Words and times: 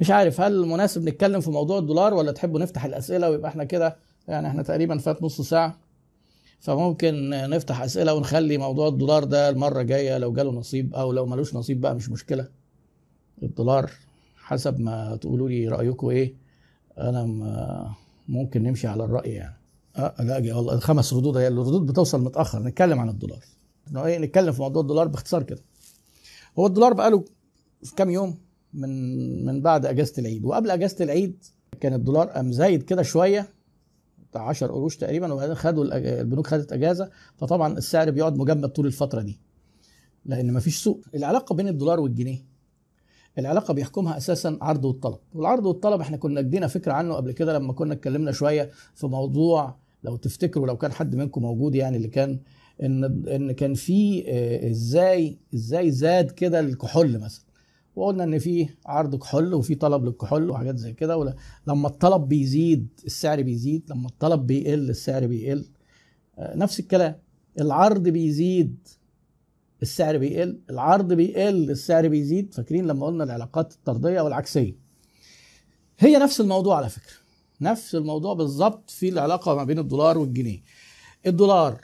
مش 0.00 0.10
عارف 0.10 0.40
هل 0.40 0.66
مناسب 0.66 1.08
نتكلم 1.08 1.40
في 1.40 1.50
موضوع 1.50 1.78
الدولار 1.78 2.14
ولا 2.14 2.32
تحبوا 2.32 2.60
نفتح 2.60 2.84
الأسئلة 2.84 3.30
ويبقى 3.30 3.50
إحنا 3.50 3.64
كده؟ 3.64 3.96
يعني 4.28 4.46
إحنا 4.48 4.62
تقريبا 4.62 4.98
فات 4.98 5.22
نص 5.22 5.40
ساعة 5.40 5.78
فممكن 6.60 7.30
نفتح 7.30 7.80
أسئلة 7.82 8.14
ونخلي 8.14 8.58
موضوع 8.58 8.88
الدولار 8.88 9.24
ده 9.24 9.48
المرة 9.48 9.80
الجايه 9.80 10.18
لو 10.18 10.32
جاله 10.32 10.50
نصيب 10.52 10.94
أو 10.94 11.12
لو 11.12 11.26
ملوش 11.26 11.54
نصيب 11.54 11.80
بقى 11.80 11.94
مش 11.94 12.10
مشكلة. 12.10 12.48
الدولار 13.42 13.90
حسب 14.36 14.80
ما 14.80 15.16
تقولوا 15.16 15.48
لي 15.48 15.68
رأيكم 15.68 16.08
إيه 16.08 16.34
أنا 16.98 17.24
ممكن 18.28 18.62
نمشي 18.62 18.86
على 18.86 19.04
الرأي 19.04 19.30
يعني. 19.30 19.56
آه 19.96 20.14
لا 20.22 20.54
والله 20.56 20.74
الخمس 20.74 21.12
ردود 21.14 21.36
هي 21.36 21.48
الردود 21.48 21.86
بتوصل 21.86 22.24
متأخر 22.24 22.62
نتكلم 22.62 22.98
عن 23.00 23.08
الدولار. 23.08 23.44
إيه 23.96 24.18
نتكلم 24.18 24.52
في 24.52 24.62
موضوع 24.62 24.82
الدولار 24.82 25.08
باختصار 25.08 25.42
كده. 25.42 25.60
هو 26.58 26.66
الدولار 26.66 26.92
بقاله 26.92 27.24
كام 27.96 28.10
يوم؟ 28.10 28.38
من 28.74 29.44
من 29.46 29.60
بعد 29.60 29.86
أجازة 29.86 30.14
العيد. 30.18 30.44
وقبل 30.44 30.70
أجازة 30.70 31.04
العيد 31.04 31.44
كان 31.80 31.94
الدولار 31.94 32.26
قام 32.28 32.52
زايد 32.52 32.82
كده 32.82 33.02
شوية 33.02 33.48
بتاع 34.30 34.48
10 34.48 34.66
قروش 34.66 34.96
تقريبا 34.96 35.32
وبعدين 35.32 35.54
خدوا 35.54 35.84
البنوك 36.20 36.46
خدت 36.46 36.72
أجازة. 36.72 37.10
فطبعا 37.36 37.78
السعر 37.78 38.10
بيقعد 38.10 38.36
مجمد 38.36 38.68
طول 38.68 38.86
الفترة 38.86 39.20
دي 39.22 39.40
لأن 40.24 40.52
مفيش 40.52 40.82
سوق. 40.82 41.00
العلاقة 41.14 41.54
بين 41.54 41.68
الدولار 41.68 42.00
والجنيه 42.00 42.48
العلاقة 43.38 43.74
بيحكمها 43.74 44.16
أساسا 44.16 44.58
عرض 44.62 44.84
والطلب. 44.84 45.18
والعرض 45.34 45.66
والطلب 45.66 46.00
إحنا 46.00 46.16
كنا 46.16 46.40
ادينا 46.40 46.66
فكرة 46.66 46.92
عنه 46.92 47.14
قبل 47.14 47.32
كده 47.32 47.58
لما 47.58 47.72
كنا 47.72 47.94
اتكلمنا 47.94 48.32
شوية 48.32 48.70
في 48.94 49.06
موضوع 49.06 49.76
لو 50.04 50.16
تفتكروا 50.16 50.66
لو 50.66 50.76
كان 50.76 50.92
حد 50.92 51.16
منكم 51.16 51.42
موجود 51.42 51.74
يعني 51.74 51.96
اللي 51.96 52.08
كان 52.08 52.40
إن 52.82 53.04
إن 53.28 53.52
كان 53.52 53.74
في 53.74 54.24
آه، 54.28 54.70
إزاي 54.70 55.38
إزاي 55.54 55.90
زاد 55.90 56.30
كده 56.30 56.60
الكحول 56.60 57.18
مثلا. 57.18 57.44
وقلنا 57.98 58.24
إن 58.24 58.38
في 58.38 58.68
عرض 58.86 59.16
كحول 59.16 59.54
وفي 59.54 59.74
طلب 59.74 60.04
للكحول 60.04 60.50
وحاجات 60.50 60.76
زي 60.76 60.92
كده. 60.92 61.36
لما 61.66 61.88
الطلب 61.88 62.28
بيزيد 62.28 62.88
السعر 63.04 63.42
بيزيد 63.42 63.90
لما 63.90 64.08
الطلب 64.08 64.46
بيقل 64.46 64.90
السعر 64.90 65.26
بيقل. 65.26 65.64
آه، 66.38 66.56
نفس 66.56 66.80
الكلام. 66.80 67.18
العرض 67.60 68.02
بيزيد 68.02 68.88
السعر 69.82 70.18
بيقل 70.18 70.60
العرض 70.70 71.12
بيقل 71.12 71.70
السعر 71.70 72.08
بيزيد. 72.08 72.54
فاكرين 72.54 72.86
لما 72.86 73.06
قلنا 73.06 73.24
العلاقات 73.24 73.72
الطردية 73.72 74.20
والعكسية. 74.20 74.76
هي 75.98 76.18
نفس 76.18 76.40
الموضوع 76.40 76.76
على 76.76 76.88
فكرة. 76.88 77.16
نفس 77.60 77.94
الموضوع 77.94 78.34
بالظبط 78.34 78.90
في 78.90 79.08
العلاقة 79.08 79.54
ما 79.54 79.64
بين 79.64 79.78
الدولار 79.78 80.18
والجنيه. 80.18 80.62
الدولار 81.26 81.80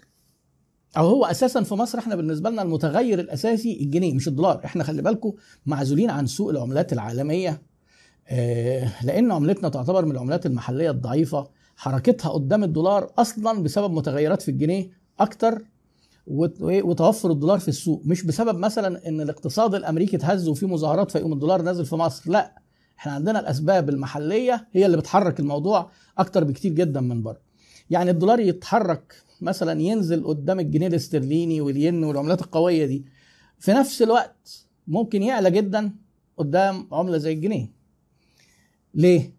أو 0.96 1.08
هو 1.08 1.24
أساسا 1.24 1.62
في 1.62 1.74
مصر 1.74 1.98
إحنا 1.98 2.16
بالنسبة 2.16 2.50
لنا 2.50 2.62
المتغير 2.62 3.20
الأساسي 3.20 3.80
الجنيه 3.80 4.14
مش 4.14 4.28
الدولار. 4.28 4.64
إحنا 4.64 4.84
خلي 4.84 5.02
بالكم 5.02 5.32
معزولين 5.66 6.10
عن 6.10 6.26
سوق 6.26 6.50
العملات 6.50 6.92
العالمية. 6.92 7.62
آه، 8.28 9.04
لأن 9.04 9.32
عملتنا 9.32 9.68
تعتبر 9.68 10.04
من 10.04 10.10
العملات 10.10 10.46
المحلية 10.46 10.90
الضعيفة. 10.90 11.48
حركتها 11.76 12.28
قدام 12.28 12.64
الدولار 12.64 13.10
أصلا 13.18 13.62
بسبب 13.62 13.92
متغيرات 13.92 14.42
في 14.42 14.50
الجنيه 14.50 14.90
أكتر؟ 15.20 15.64
وتوفر 16.26 17.30
الدولار 17.30 17.58
في 17.58 17.68
السوق. 17.68 18.02
مش 18.04 18.22
بسبب 18.22 18.58
مثلا 18.58 19.08
إن 19.08 19.20
الاقتصاد 19.20 19.74
الأمريكي 19.74 20.16
اتهز 20.16 20.48
وفي 20.48 20.66
مظاهرات 20.66 21.10
فيقوم 21.10 21.32
الدولار 21.32 21.62
نازل 21.62 21.86
في 21.86 21.96
مصر. 21.96 22.30
لا 22.30 22.54
إحنا 22.98 23.12
عندنا 23.12 23.40
الأسباب 23.40 23.88
المحلية 23.88 24.68
هي 24.72 24.86
اللي 24.86 24.96
بتحرك 24.96 25.40
الموضوع 25.40 25.90
أكتر 26.18 26.44
بكتير 26.44 26.72
جدا 26.72 27.00
من 27.00 27.22
بره. 27.22 27.43
يعني 27.90 28.10
الدولار 28.10 28.40
يتحرك 28.40 29.22
مثلا 29.40 29.80
ينزل 29.80 30.24
قدام 30.24 30.60
الجنيه 30.60 30.86
الاسترليني 30.86 31.60
والين 31.60 32.04
والعملات 32.04 32.42
القوية 32.42 32.86
دي 32.86 33.04
في 33.58 33.72
نفس 33.72 34.02
الوقت 34.02 34.66
ممكن 34.86 35.22
يعلى 35.22 35.50
جدا 35.50 35.90
قدام 36.36 36.88
عملة 36.92 37.18
زي 37.18 37.32
الجنيه. 37.32 37.72
ليه؟ 38.94 39.34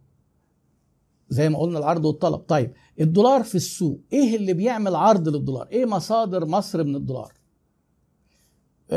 زي 1.29 1.49
ما 1.49 1.59
قلنا 1.59 1.79
العرض 1.79 2.05
والطلب. 2.05 2.39
طيب 2.39 2.71
الدولار 3.01 3.43
في 3.43 3.55
السوق 3.55 3.99
إيه 4.13 4.35
اللي 4.35 4.53
بيعمل 4.53 4.95
عرض 4.95 5.29
للدولار؟ 5.29 5.67
إيه 5.71 5.85
مصادر 5.85 6.45
مصر 6.45 6.83
من 6.83 6.95
الدولار؟ 6.95 7.33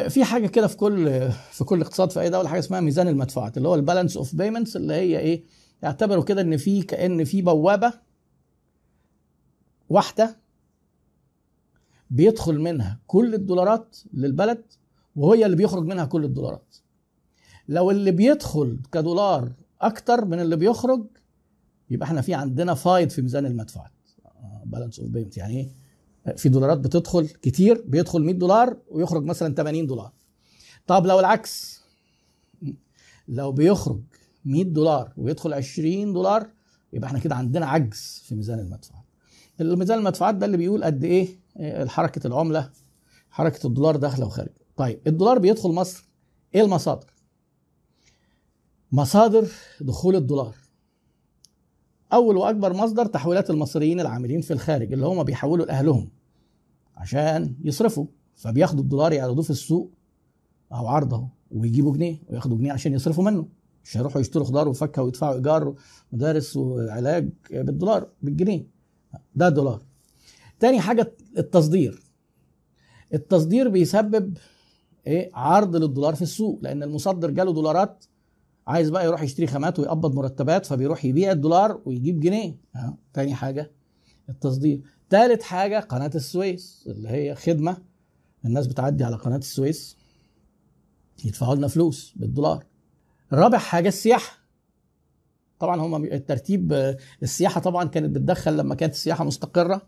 في 0.08 0.24
حاجة 0.24 0.46
كده 0.46 0.66
في 0.66 0.76
كل 0.76 1.30
في 1.52 1.64
كل 1.64 1.80
اقتصاد 1.80 2.10
في 2.10 2.20
أي 2.20 2.30
دولة 2.30 2.48
حاجة 2.48 2.58
اسمها 2.58 2.80
ميزان 2.80 3.08
المدفوعات 3.08 3.56
اللي 3.56 3.68
هو 3.68 3.74
ال 3.74 3.80
balance 3.80 4.16
of 4.16 4.34
payments 4.34 4.76
اللي 4.76 4.94
هي 4.94 5.18
إيه؟ 5.18 5.44
يعتبروا 5.82 6.24
كده 6.24 6.40
إن 6.40 6.56
في 6.56 6.82
كأن 6.82 7.24
في 7.24 7.42
بوابة 7.42 7.92
واحدة 9.90 10.36
بيدخل 12.10 12.58
منها 12.60 12.98
كل 13.06 13.34
الدولارات 13.34 13.96
للبلد 14.14 14.64
وهي 15.16 15.44
اللي 15.46 15.56
بيخرج 15.56 15.84
منها 15.86 16.04
كل 16.04 16.24
الدولارات. 16.24 16.76
لو 17.68 17.90
اللي 17.90 18.10
بيدخل 18.10 18.78
كدولار 18.92 19.52
أكتر 19.80 20.24
من 20.24 20.40
اللي 20.40 20.56
بيخرج 20.56 21.06
يبقى 21.90 22.06
إحنا 22.08 22.20
في 22.20 22.34
عندنا 22.34 22.74
فايض 22.74 23.10
في 23.10 23.22
ميزان 23.22 23.46
المدفوعات. 23.46 23.92
balance 24.64 25.00
of 25.00 25.08
payment 25.08 25.36
يعني 25.36 25.56
إيه؟ 25.56 25.68
في 26.36 26.48
دولارات 26.48 26.78
بتدخل 26.78 27.28
كتير 27.28 27.84
بيدخل 27.86 28.22
100 28.22 28.34
دولار 28.34 28.76
ويخرج 28.90 29.24
مثلا 29.24 29.54
80 29.54 29.86
دولار. 29.86 30.12
طب 30.86 31.06
لو 31.06 31.20
العكس 31.20 31.82
لو 33.28 33.52
بيخرج 33.52 34.00
100 34.44 34.64
دولار 34.64 35.12
ويدخل 35.16 35.52
20 35.52 36.12
دولار 36.12 36.50
يبقى 36.92 37.08
إحنا 37.08 37.18
كده 37.18 37.34
عندنا 37.34 37.66
عجز 37.66 38.22
في 38.24 38.34
ميزان 38.34 38.58
المدفوعات. 38.58 39.04
الميزان 39.60 39.98
المدفوعات 39.98 40.34
ده 40.34 40.46
اللي 40.46 40.56
بيقول 40.56 40.84
قد 40.84 41.04
إيه؟ 41.04 41.28
آه، 41.56 41.86
حركة 41.86 42.26
العملة 42.26 42.70
حركة 43.30 43.66
الدولار 43.66 43.96
داخلة 43.96 44.26
وخارجة. 44.26 44.54
طيب 44.76 45.00
الدولار 45.06 45.38
بيدخل 45.38 45.68
مصر. 45.68 46.08
إيه 46.54 46.62
المصادر؟ 46.62 47.12
مصادر 48.92 49.48
دخول 49.80 50.16
الدولار. 50.16 50.54
أول 52.12 52.36
وأكبر 52.36 52.72
مصدر 52.72 53.06
تحويلات 53.06 53.50
المصريين 53.50 54.00
العاملين 54.00 54.40
في 54.40 54.52
الخارج 54.52 54.92
اللي 54.92 55.06
هم 55.06 55.22
بيحولوا 55.22 55.66
لأهلهم 55.66 56.08
عشان 56.96 57.54
يصرفوا 57.64 58.06
فبياخدوا 58.34 58.82
الدولار 58.82 59.12
يعرضوه 59.12 59.42
في 59.44 59.50
السوق 59.50 59.90
أو 60.72 60.86
عرضه 60.86 61.28
ويجيبوا 61.50 61.92
جنيه 61.96 62.22
وياخدوا 62.28 62.58
جنيه 62.58 62.72
عشان 62.72 62.92
يصرفوا 62.92 63.24
منه. 63.24 63.48
مش 63.84 63.96
هيروحوا 63.96 64.20
يشتروا 64.20 64.44
خضار 64.46 64.68
وفاكهة 64.68 65.02
ويدفعوا 65.02 65.34
إيجار 65.34 65.74
ومدارس 66.12 66.56
وعلاج 66.56 67.30
بالدولار 67.50 68.08
بالجنيه. 68.22 68.66
ده 69.34 69.48
دولار. 69.48 69.82
تاني 70.60 70.80
حاجة 70.80 71.12
التصدير. 71.38 72.02
التصدير 73.14 73.68
بيسبب 73.68 74.38
إيه؟ 75.06 75.30
عرض 75.34 75.76
للدولار 75.76 76.14
في 76.14 76.22
السوق 76.22 76.58
لأن 76.62 76.82
المصدر 76.82 77.30
جاله 77.30 77.52
دولارات 77.52 78.04
عايز 78.66 78.90
بقى 78.90 79.04
يروح 79.04 79.22
يشتري 79.22 79.46
خامات 79.46 79.78
ويقبض 79.78 80.14
مرتبات 80.14 80.66
فبيروح 80.66 81.04
يبيع 81.04 81.32
الدولار 81.32 81.82
ويجيب 81.84 82.20
جنيه. 82.20 82.56
تاني 83.12 83.34
حاجة 83.34 83.72
التصدير. 84.28 84.82
تالت 85.10 85.42
حاجة 85.42 85.80
قناة 85.80 86.10
السويس 86.14 86.84
اللي 86.86 87.08
هي 87.08 87.34
خدمة 87.34 87.76
الناس 88.44 88.66
بتعدي 88.66 89.04
على 89.04 89.16
قناة 89.16 89.36
السويس 89.36 89.96
يدفعوا 91.24 91.54
لنا 91.54 91.68
فلوس 91.68 92.12
بالدولار. 92.16 92.64
رابع 93.32 93.58
حاجة 93.58 93.88
السياحة. 93.88 94.37
طبعا 95.60 95.80
هم 95.80 96.04
الترتيب 96.04 96.72
آه، 96.72 96.96
السياحة 97.22 97.60
طبعا 97.60 97.84
كانت 97.88 98.10
بتدخل 98.16 98.56
لما 98.56 98.74
كانت 98.74 98.94
السياحة 98.94 99.24
مستقرة 99.24 99.82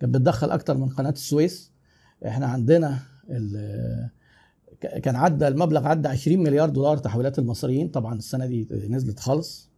كانت 0.00 0.14
بتدخل 0.14 0.50
أكتر 0.50 0.76
من 0.76 0.88
قناة 0.88 1.10
السويس. 1.10 1.72
إحنا 2.26 2.46
عندنا 2.46 2.98
ك- 4.80 4.98
كان 4.98 5.16
عدى 5.16 5.48
المبلغ 5.48 5.86
عدى 5.86 6.08
20 6.08 6.42
مليار 6.42 6.68
دولار 6.68 6.96
تحويلات 6.98 7.38
المصريين. 7.38 7.88
طبعا 7.88 8.14
السنة 8.14 8.46
دي 8.46 8.68
نزلت 8.88 9.20
خالص. 9.20 9.68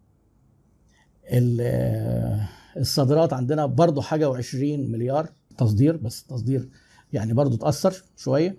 ال- 1.33 2.47
الصادرات 2.77 3.33
عندنا 3.33 3.67
برضو 3.67 4.01
حاجة 4.01 4.33
و20 4.33 4.55
مليار 4.79 5.29
تصدير 5.59 5.97
بس 5.97 6.25
تصدير 6.25 6.69
يعني 7.13 7.33
برضو 7.33 7.57
تاثر 7.57 8.03
شوية. 8.17 8.57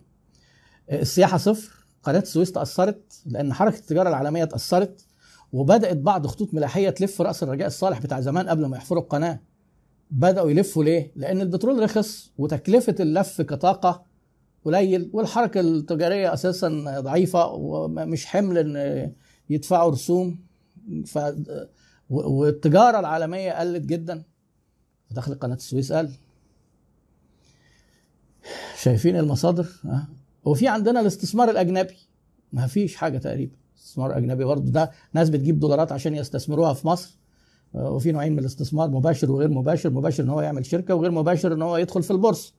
السياحة 0.92 1.38
صفر 1.38 1.86
قناة 2.04 2.20
السويس 2.20 2.52
تأثرت 2.52 3.22
لأن 3.26 3.54
حركة 3.54 3.78
التجارة 3.78 4.10
العالمية 4.10 4.44
تاثرت 4.46 5.06
وبدأت 5.54 5.98
بعض 5.98 6.28
خطوط 6.28 6.54
ملاحية 6.54 6.90
تلف 6.90 7.22
رأس 7.22 7.44
الرجاء 7.44 7.68
الصالح 7.68 8.00
بتاع 8.00 8.20
زمان 8.22 8.50
قبل 8.50 8.66
ما 8.66 8.78
يحفروا 8.78 9.02
القناة. 9.02 9.40
بدأوا 10.12 10.50
يلفوا 10.50 10.84
ليه؟ 10.84 11.12
لأن 11.16 11.42
البترول 11.42 11.84
رخص 11.84 12.32
وتكلفة 12.38 12.96
اللف 13.00 13.42
كطاقة 13.42 14.06
قليل 14.66 15.10
والحركة 15.14 15.60
التجارية 15.60 16.34
أساسا 16.34 17.00
ضعيفة 17.00 17.48
ومش 17.48 18.26
حمل 18.26 18.58
إن 18.58 19.12
يدفعوا 19.50 19.92
رسوم. 19.92 20.40
ف 21.06 21.20
والتجارة 22.10 23.00
العالمية 23.00 23.52
قلت 23.52 23.86
جدا. 23.86 24.24
دخل 25.12 25.36
قناة 25.36 25.56
السويس 25.56 25.94
قل 25.94 26.12
شايفين 28.82 29.16
المصادر؟ 29.16 29.68
وفي 30.46 30.68
عندنا 30.68 31.00
الاستثمار 31.00 31.50
الأجنبي. 31.50 31.98
ما 32.54 32.68
فيش 32.68 32.96
حاجة 32.96 33.18
تقريبا. 33.18 33.56
استثمار 33.88 34.18
اجنبي 34.18 34.44
برضه 34.44 34.72
ده 34.72 34.92
ناس 35.14 35.30
بتجيب 35.30 35.60
دولارات 35.60 35.92
عشان 35.92 36.16
يستثمروها 36.16 36.74
في 36.74 36.88
مصر. 36.88 37.18
آه، 37.76 37.92
وفي 37.92 38.12
نوعين 38.12 38.34
من 38.34 38.40
الاستثمار 38.40 38.90
مباشر 38.90 39.32
وغير 39.32 39.50
مباشر. 39.50 39.90
مباشر 39.90 40.24
إن 40.24 40.30
هو 40.30 40.42
يعمل 40.42 40.66
شركة 40.66 40.96
وغير 40.96 41.12
مباشر 41.12 41.54
إن 41.54 41.62
هو 41.62 41.78
يدخل 41.78 42.04
في 42.04 42.12
البورصة. 42.12 42.54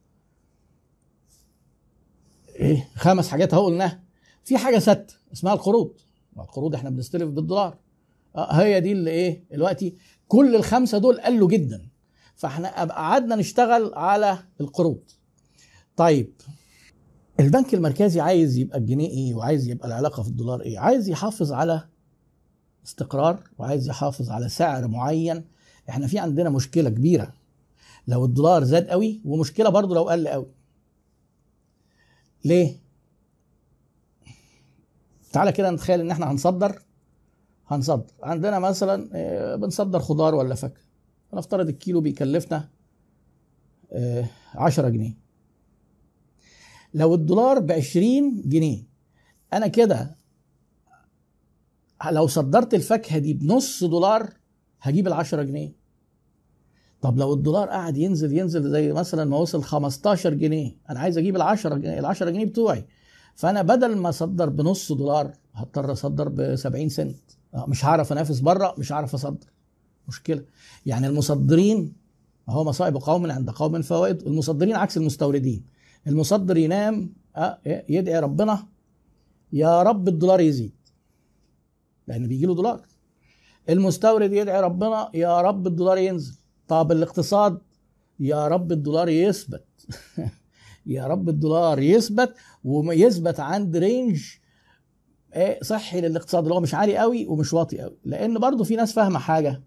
إيه 2.49 2.89
خمس 2.95 3.29
حاجات 3.29 3.55
أهو 3.55 3.65
قلناها. 3.65 4.03
في 4.45 4.59
حاجة 4.59 4.79
ثابته 4.79 5.15
اسمها 5.33 5.55
القروض. 5.55 5.93
القروض 6.39 6.75
إحنا 6.75 6.91
بنستلف 6.91 7.31
بالدولار. 7.31 7.79
آه، 8.37 8.53
هي 8.53 8.81
دي 8.81 8.93
اللي 8.93 9.11
إيه 9.11 9.45
دلوقتي 9.51 9.95
كل 10.29 10.57
الخمسة 10.57 10.99
دول 10.99 11.21
قالوا 11.21 11.49
جدا. 11.49 11.89
فإحنا 12.37 12.85
قعدنا 12.85 13.37
نشتغل 13.37 13.95
على 13.95 14.39
القروض. 14.61 15.01
طيب 15.97 16.33
البنك 17.41 17.75
المركزي 17.75 18.21
عايز 18.21 18.57
يبقى 18.57 18.79
الجنيه 18.79 19.09
إيه 19.09 19.35
وعايز 19.35 19.69
يبقى 19.69 19.89
العلاقة 19.89 20.23
في 20.23 20.29
الدولار 20.29 20.61
إيه؟ 20.61 20.79
عايز 20.79 21.09
يحافظ 21.09 21.53
على 21.53 21.89
استقرار 22.87 23.43
وعايز 23.59 23.89
يحافظ 23.89 24.31
على 24.31 24.49
سعر 24.49 24.89
معين. 24.89 25.45
إحنا 25.89 26.07
في 26.07 26.19
عندنا 26.19 26.51
مشكلة 26.51 26.91
كبيرة. 26.91 27.33
لو 28.09 28.25
الدولار 28.25 28.65
زاد 28.65 28.89
قوي 28.89 29.21
ومشكلة 29.25 29.69
برضو 29.69 29.95
لو 29.95 30.03
قل 30.09 30.29
قوي. 30.29 30.47
ليه؟ 32.45 32.81
تعالى 35.33 35.53
كده 35.53 35.71
نتخيل 35.71 36.01
إن 36.01 36.11
إحنا 36.11 36.31
هنصدر. 36.31 36.83
هنصدر. 37.67 38.13
عندنا 38.23 38.59
مثلا 38.59 39.11
آه، 39.13 39.57
بنصدر 39.57 39.99
خضار 40.01 40.35
ولا 40.35 40.55
فاكهة. 40.55 40.83
نفترض 41.35 41.69
الكيلو 41.69 42.01
بيكلفنا 42.01 42.69
10 44.55 44.87
آه، 44.87 44.89
جنيه. 44.89 45.28
لو 46.95 47.15
الدولار 47.15 47.59
ب 47.59 47.73
20 47.73 48.43
جنيه 48.49 48.83
أنا 49.53 49.67
كده 49.67 50.17
لو 52.11 52.27
صدرت 52.27 52.75
الفاكهة 52.75 53.19
دي 53.19 53.35
بنص 53.35 53.85
دولار 53.85 54.31
هجيب 54.81 55.07
ال 55.07 55.13
10 55.13 55.43
جنيه. 55.43 55.73
طب 57.01 57.19
لو 57.19 57.35
الدولار 57.35 57.69
قعد 57.69 57.97
ينزل 57.97 58.33
ينزل 58.39 58.71
زي 58.71 58.93
مثلا 58.93 59.25
ما 59.25 59.37
وصل 59.37 59.63
15 59.63 60.35
جنيه 60.35 60.77
أنا 60.91 61.01
عايز 61.01 61.19
أجيب 61.19 61.37
ال 61.37 61.43
10 61.43 61.75
جنيه 61.75 61.99
ال 61.99 62.07
10 62.07 62.31
جنيه 62.31 62.45
بتوعي. 62.47 62.87
فأنا 63.35 63.63
بدل 63.63 63.97
ما 63.97 64.09
أصدر 64.09 64.49
بنص 64.49 64.93
دولار 64.93 65.33
هضطر 65.55 65.93
أصدر 65.93 66.29
ب 66.29 66.55
70 66.57 66.89
سنت. 66.89 67.21
مش 67.55 67.85
هعرف 67.85 68.13
أنافس 68.13 68.41
بره 68.41 68.75
مش 68.79 68.93
هعرف 68.93 69.15
أصدر. 69.15 69.47
مشكلة. 70.09 70.45
يعني 70.87 71.07
المصدرين 71.07 71.93
هو 72.49 72.65
مصائب 72.65 72.97
قوم 72.97 73.31
عند 73.31 73.51
قوم 73.51 73.83
فوائد 73.83 74.23
المصدرين 74.23 74.77
عكس 74.77 74.97
المستوردين. 74.97 75.65
المصدر 76.09 76.57
ينام 76.57 77.13
آه، 77.37 77.59
يدعي 77.89 78.21
ربنا 78.21 78.67
يا 79.53 79.83
رب 79.83 80.09
الدولار 80.09 80.41
يزيد. 80.41 80.75
لأن 82.07 82.27
بيجي 82.27 82.47
له 82.47 82.55
دولار. 82.55 82.87
المستورد 83.69 84.33
يدعي 84.33 84.61
ربنا 84.61 85.11
يا 85.15 85.41
رب 85.41 85.67
الدولار 85.67 85.99
ينزل. 85.99 86.35
طب 86.69 86.93
الاقتصاد 86.93 87.59
يا 88.21 88.49
رب 88.49 88.73
الدولار 88.73 89.09
يثبت. 89.09 89.65
يا 90.87 91.07
رب 91.07 91.29
الدولار 91.29 91.79
يثبت 91.79 92.35
ويثبت 92.65 93.41
عند 93.41 93.77
رينج 93.77 94.23
إيه 95.37 95.63
صحي 95.63 96.01
للاقتصاد 96.01 96.43
اللي 96.43 96.55
هو 96.55 96.61
مش 96.61 96.75
عالي 96.75 96.97
قوي 96.97 97.27
ومش 97.27 97.53
واطي 97.53 97.79
قوي. 97.79 97.97
لأن 98.05 98.39
برضو 98.39 98.65
في 98.65 98.77
ناس 98.77 98.93
فاهمة 98.93 99.19
حاجة. 99.19 99.63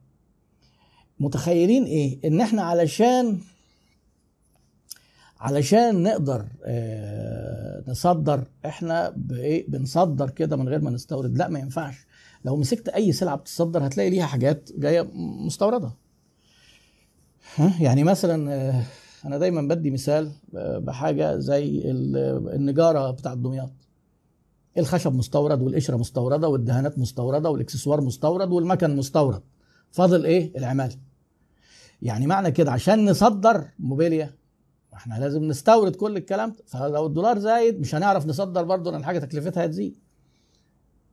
متخيلين 1.19 1.83
إيه؟ 1.83 2.19
إن 2.25 2.41
إحنا 2.41 2.61
علشان 2.61 3.39
علشان 5.41 6.03
نقدر 6.03 6.45
آه 6.63 7.83
نصدر 7.87 8.47
إحنا 8.65 9.13
بنصدر 9.67 10.29
كده 10.29 10.55
من 10.55 10.69
غير 10.69 10.81
ما 10.81 10.91
نستورد. 10.91 11.37
لا 11.37 11.47
ما 11.47 11.59
ينفعش. 11.59 12.05
لو 12.45 12.57
مسكت 12.57 12.89
أي 12.89 13.11
سلعة 13.11 13.35
بتصدر 13.35 13.87
هتلاقي 13.87 14.09
ليها 14.09 14.25
حاجات 14.25 14.69
جاية 14.77 15.11
مستوردة. 15.45 15.91
يعني 17.79 18.03
مثلا 18.03 18.53
آه، 18.53 18.83
أنا 19.25 19.37
دايما 19.37 19.61
بدي 19.61 19.91
مثال 19.91 20.31
آه، 20.55 20.77
بحاجة 20.77 21.37
زي 21.37 21.81
النجارة 22.55 23.11
بتاع 23.11 23.33
دمياط. 23.33 23.71
الخشب 24.77 25.13
مستورد 25.15 25.61
والقشرة 25.61 25.97
مستوردة 25.97 26.47
والدهانات 26.47 26.99
مستوردة 26.99 27.49
والإكسسوار 27.49 28.01
مستورد 28.01 28.51
والمكن 28.51 28.95
مستورد. 28.95 29.41
فاضل 29.91 30.25
إيه؟ 30.25 30.57
العماله 30.57 30.95
يعني 32.01 32.27
معنى 32.27 32.51
كده 32.51 32.71
عشان 32.71 33.09
نصدر 33.09 33.67
موبيليا 33.79 34.40
إحنا 34.93 35.19
لازم 35.19 35.43
نستورد 35.43 35.95
كل 35.95 36.17
الكلام. 36.17 36.55
فلو 36.65 37.05
الدولار 37.05 37.39
زايد 37.39 37.79
مش 37.79 37.95
هنعرف 37.95 38.25
نصدر 38.25 38.63
برضه 38.63 38.91
لأن 38.91 39.05
حاجة 39.05 39.19
تكلفتها 39.19 39.65
هتزيد. 39.65 39.99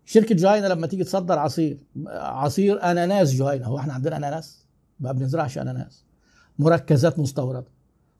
شركة 0.04 0.34
جهينه 0.34 0.68
لما 0.68 0.86
تيجي 0.86 1.04
تصدر 1.04 1.38
عصير 1.38 1.78
عصير 2.06 2.82
أناناس 2.82 3.32
جهينه 3.32 3.66
هو 3.66 3.78
إحنا 3.78 3.92
عندنا 3.92 4.16
أناناس؟ 4.16 4.66
ما 5.00 5.12
بنزرعش 5.12 5.58
أناناس. 5.58 6.04
مركزات 6.58 7.18
مستوردة. 7.18 7.64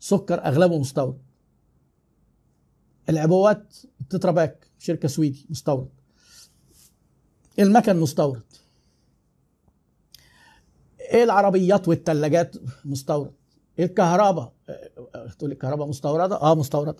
سكر 0.00 0.44
أغلبه 0.44 0.78
مستورد. 0.78 1.18
العبوات 3.08 3.76
تتراباك 4.10 4.66
شركة 4.78 5.08
سويدي 5.08 5.46
مستورد. 5.50 5.88
المكن 7.58 7.96
مستورد. 7.96 8.42
إيه 11.00 11.24
العربيات 11.24 11.88
والثلاجات 11.88 12.56
مستورد؟ 12.84 13.32
الكهرباء. 13.84 14.52
تقول 15.38 15.52
الكهرباء 15.52 15.86
مستوردة؟ 15.88 16.36
آه 16.42 16.54
مستوردة. 16.54 16.96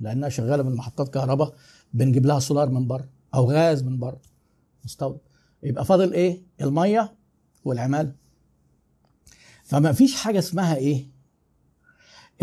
لأنها 0.00 0.28
شغالة 0.28 0.62
من 0.62 0.74
محطات 0.74 1.08
كهرباء 1.08 1.54
بنجيب 1.94 2.26
لها 2.26 2.38
سولار 2.38 2.68
من 2.70 2.86
بره 2.86 3.08
أو 3.34 3.50
غاز 3.50 3.82
من 3.82 3.98
بره. 3.98 4.20
مستورد. 4.84 5.18
يبقى 5.62 5.84
فاضل 5.84 6.12
إيه؟ 6.12 6.42
المية 6.60 7.14
والعماله 7.64 8.12
فما 9.64 9.92
فيش 9.92 10.14
حاجة 10.16 10.38
اسمها 10.38 10.76
إيه؟ 10.76 11.10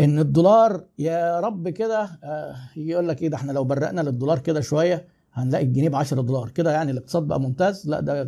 إن 0.00 0.18
الدولار 0.18 0.84
يا 0.98 1.40
رب 1.40 1.68
كده 1.68 2.18
آه، 2.24 2.56
يقول 2.76 3.08
لك 3.08 3.22
إيه؟ 3.22 3.28
ده 3.28 3.36
إحنا 3.36 3.52
لو 3.52 3.64
برقنا 3.64 4.00
للدولار 4.00 4.38
كده 4.38 4.60
شوية 4.60 5.08
هنلاقي 5.32 5.64
الجنيه 5.64 5.88
ب 5.88 5.94
10 5.94 6.20
دولار. 6.20 6.50
كده 6.50 6.70
يعني 6.72 6.90
الاقتصاد 6.90 7.22
بقى 7.22 7.40
ممتاز؟ 7.40 7.88
لا 7.88 8.00
ده 8.00 8.22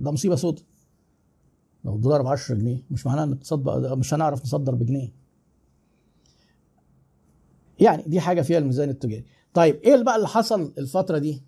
ده 0.00 0.10
مصيبة 0.10 0.36
سوداء 0.36 0.64
لو 1.86 1.94
الدولار 1.96 2.22
ب 2.22 2.26
10 2.26 2.54
جنيه 2.54 2.82
مش 2.90 3.06
معناه 3.06 3.22
إن 3.24 3.28
الاقتصاد 3.28 3.68
مش 3.98 4.14
هنعرف 4.14 4.42
نصدر 4.42 4.74
بجنيه. 4.74 5.12
يعني 7.78 8.02
دي 8.06 8.20
حاجة 8.20 8.42
فيها 8.42 8.58
الميزان 8.58 8.88
التجاري. 8.88 9.24
طيب 9.54 9.80
إيه 9.84 10.02
بقى 10.02 10.16
اللي 10.16 10.28
حصل 10.28 10.72
الفترة 10.78 11.18
دي؟ 11.18 11.42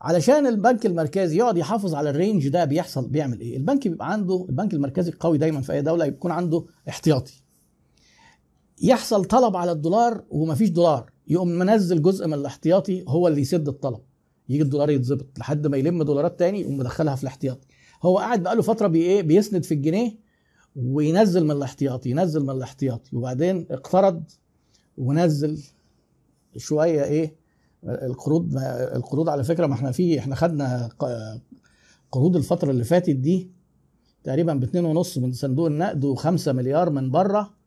علشان 0.00 0.46
البنك 0.46 0.86
المركزي 0.86 1.36
يقعد 1.38 1.56
يحافظ 1.58 1.94
على 1.94 2.10
الرينج 2.10 2.48
ده 2.48 2.64
بيحصل 2.64 3.08
بيعمل 3.08 3.40
إيه؟ 3.40 3.56
البنك 3.56 3.88
بيبقى 3.88 4.12
عنده 4.12 4.46
البنك 4.48 4.74
المركزي 4.74 5.10
القوي 5.10 5.38
دايما 5.38 5.60
في 5.60 5.72
أي 5.72 5.82
دولة 5.82 6.04
يكون 6.04 6.30
عنده 6.30 6.64
احتياطي. 6.88 7.42
يحصل 8.82 9.24
طلب 9.24 9.56
على 9.56 9.72
الدولار 9.72 10.24
ومفيش 10.30 10.68
دولار 10.70 11.10
يقوم 11.28 11.48
منزل 11.48 12.02
جزء 12.02 12.26
من 12.26 12.34
الاحتياطي 12.34 13.04
هو 13.08 13.28
اللي 13.28 13.40
يسد 13.40 13.68
الطلب. 13.68 14.00
يجي 14.48 14.62
الدولار 14.62 14.90
يتظبط 14.90 15.38
لحد 15.38 15.66
ما 15.66 15.76
يلم 15.76 16.02
دولارات 16.02 16.38
تاني 16.38 16.60
يقوم 16.60 16.76
مدخلها 16.78 17.14
في 17.14 17.22
الاحتياطي. 17.22 17.66
هو 18.02 18.18
قاعد 18.18 18.42
بقاله 18.42 18.62
فترة 18.62 18.86
بي 18.86 19.02
إيه 19.02 19.22
بيسند 19.22 19.64
في 19.64 19.74
الجنيه 19.74 20.16
وينزل 20.76 21.44
من 21.44 21.50
الاحتياطي 21.50 22.10
ينزل 22.10 22.42
من 22.42 22.50
الاحتياطي. 22.50 23.16
وبعدين 23.16 23.66
اقترض 23.70 24.22
ونزل 24.98 25.58
شوية 26.56 27.04
إيه 27.04 27.34
القروض 27.84 28.56
القروض 28.94 29.28
على 29.28 29.44
فكرة 29.44 29.66
ما 29.66 29.74
إحنا 29.74 29.90
في 29.92 30.18
إحنا 30.18 30.34
خدنا 30.34 30.88
قروض 32.12 32.36
الفترة 32.36 32.70
اللي 32.70 32.84
فاتت 32.84 33.16
دي 33.16 33.50
تقريبا 34.24 34.54
باتنين 34.54 34.84
ونص 34.84 35.18
من 35.18 35.32
صندوق 35.32 35.66
النقد 35.66 36.04
وخمسة 36.04 36.52
مليار 36.52 36.90
من 36.90 37.10
بره. 37.10 37.58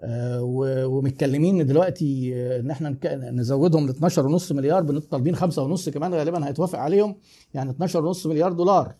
آه، 0.00 0.42
ومتكلمين 0.86 1.66
دلوقتي 1.66 2.32
آه، 2.34 2.60
إن 2.60 2.70
إحنا 2.70 2.96
نزودهم 3.30 3.86
ل 3.86 3.90
12 3.90 4.26
ونص 4.26 4.52
مليار 4.52 4.98
طالبين 4.98 5.36
خمسة 5.36 5.62
ونص 5.62 5.88
كمان 5.88 6.14
غالبا 6.14 6.48
هيتوافق 6.48 6.78
عليهم 6.78 7.16
يعني 7.54 7.70
12 7.70 8.04
ونص 8.06 8.26
مليار 8.26 8.52
دولار. 8.52 8.94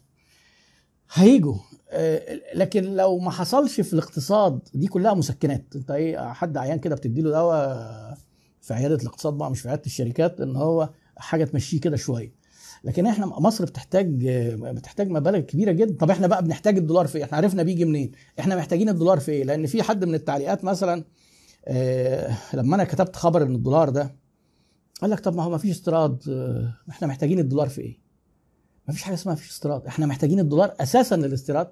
هيجوا. 1.15 1.55
آه، 1.91 2.41
لكن 2.55 2.85
لو 2.85 3.19
ما 3.19 3.31
حصلش 3.31 3.81
في 3.81 3.93
الاقتصاد 3.93 4.61
دي 4.75 4.87
كلها 4.87 5.15
مسكنات. 5.15 5.65
انت 5.77 5.91
إيه 5.91 6.33
حد 6.33 6.57
عيان 6.57 6.79
كده 6.79 6.95
بتدي 6.95 7.23
له 7.23 7.31
دواء 7.31 8.19
في 8.61 8.75
عيادة 8.75 8.95
الاقتصاد 8.95 9.35
بقى 9.35 9.51
مش 9.51 9.61
في 9.61 9.69
عيادة 9.69 9.83
الشركات 9.87 10.41
ان 10.41 10.57
هو 10.57 10.91
حاجة 11.17 11.45
تمشيه 11.45 11.81
كده 11.81 11.97
شوية. 11.97 12.35
لكن 12.85 13.07
إحنا 13.07 13.27
مصر 13.27 13.65
بتحتاج 13.65 14.27
بتحتاج 14.61 15.11
مبالغ 15.11 15.39
كبيرة 15.41 15.73
جدا. 15.73 15.97
طب 15.97 16.11
إحنا 16.11 16.27
بقى 16.27 16.45
بنحتاج 16.45 16.79
الدولار 16.79 17.07
في 17.07 17.19
إيه؟ 17.19 17.25
إحنا 17.25 17.37
عرفنا 17.37 17.63
بيجي 17.63 17.85
منين؟ 17.85 18.13
إحنا 18.41 18.57
محتاجين 18.57 18.89
الدولار 18.89 19.21
في 19.21 19.33
إيه؟ 19.33 19.45
لأن 19.45 19.67
في 19.67 19.83
حد 19.83 20.05
من 20.05 20.15
التعليقات 20.15 20.65
مثلا 20.65 21.05
آه 21.67 22.37
لما 22.55 22.75
أنا 22.77 22.85
كتبت 22.85 23.17
خبر 23.17 23.43
إن 23.43 23.55
الدولار 23.55 23.89
ده 23.89 24.17
قال 25.03 25.11
لك 25.11 25.21
طب 25.21 25.35
ما 25.37 25.43
هو 25.43 25.51
ما 25.51 25.59
فيش 25.59 25.71
استيراد 25.71 26.23
آه 26.29 26.75
إحنا 26.91 27.09
محتاجين 27.09 27.39
الدولار 27.39 27.69
في 27.69 27.81
إيه؟ 27.81 28.04
ما 28.89 28.95
فيش 28.95 29.03
حاجة 29.03 29.15
اسمها 29.15 29.35
فيش 29.35 29.51
استيراد. 29.51 29.87
إحنا 29.87 30.07
محتاجين 30.07 30.41
الدولار 30.41 30.75
أساسا 30.81 31.15
للاستيراد. 31.15 31.71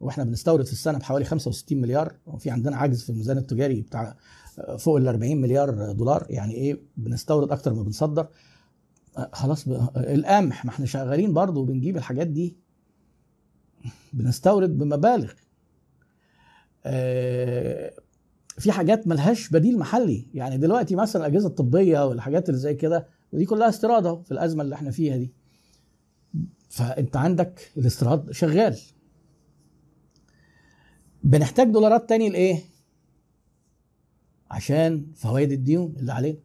وإحنا 0.00 0.24
بنستورد 0.24 0.66
في 0.66 0.72
السنة 0.72 0.98
بحوالي 0.98 1.24
65 1.24 1.80
مليار. 1.80 2.14
وفي 2.26 2.50
عندنا 2.50 2.76
عجز 2.76 3.02
في 3.02 3.10
الميزان 3.10 3.38
التجاري 3.38 3.80
بتاع 3.80 4.16
فوق 4.78 4.96
ال 4.96 5.08
40 5.08 5.40
مليار 5.40 5.92
دولار. 5.92 6.26
يعني 6.30 6.54
إيه؟ 6.54 6.80
بنستورد 6.96 7.52
أكتر 7.52 7.74
ما 7.74 7.82
بنصدر. 7.82 8.28
خلاص 9.32 9.68
القمح 9.96 10.64
ما 10.64 10.70
إحنا 10.70 10.86
شغالين 10.86 11.32
برضه 11.32 11.60
وبنجيب 11.60 11.96
الحاجات 11.96 12.26
دي. 12.26 12.56
بنستورد 14.12 14.78
بمبالغ. 14.78 15.32
آه، 16.86 17.92
في 18.58 18.72
حاجات 18.72 19.06
ملهاش 19.08 19.48
بديل 19.48 19.78
محلي. 19.78 20.26
يعني 20.34 20.58
دلوقتي 20.58 20.94
مثلا 20.96 21.26
الأجهزة 21.26 21.48
الطبية 21.48 22.06
والحاجات 22.06 22.48
اللي 22.48 22.60
زي 22.60 22.74
كده 22.74 23.06
دي 23.32 23.44
كلها 23.44 23.68
استيراد 23.68 24.22
في 24.24 24.32
الأزمة 24.32 24.62
اللي 24.62 24.74
إحنا 24.74 24.90
فيها 24.90 25.16
دي. 25.16 25.32
فانت 26.74 27.16
عندك 27.16 27.72
الاستيراد 27.76 28.30
شغال. 28.32 28.78
بنحتاج 31.24 31.70
دولارات 31.70 32.08
تاني 32.08 32.28
لإيه؟ 32.28 32.62
عشان 34.50 35.06
فوائد 35.14 35.52
الديون 35.52 35.94
اللي 35.96 36.12
علينا. 36.12 36.38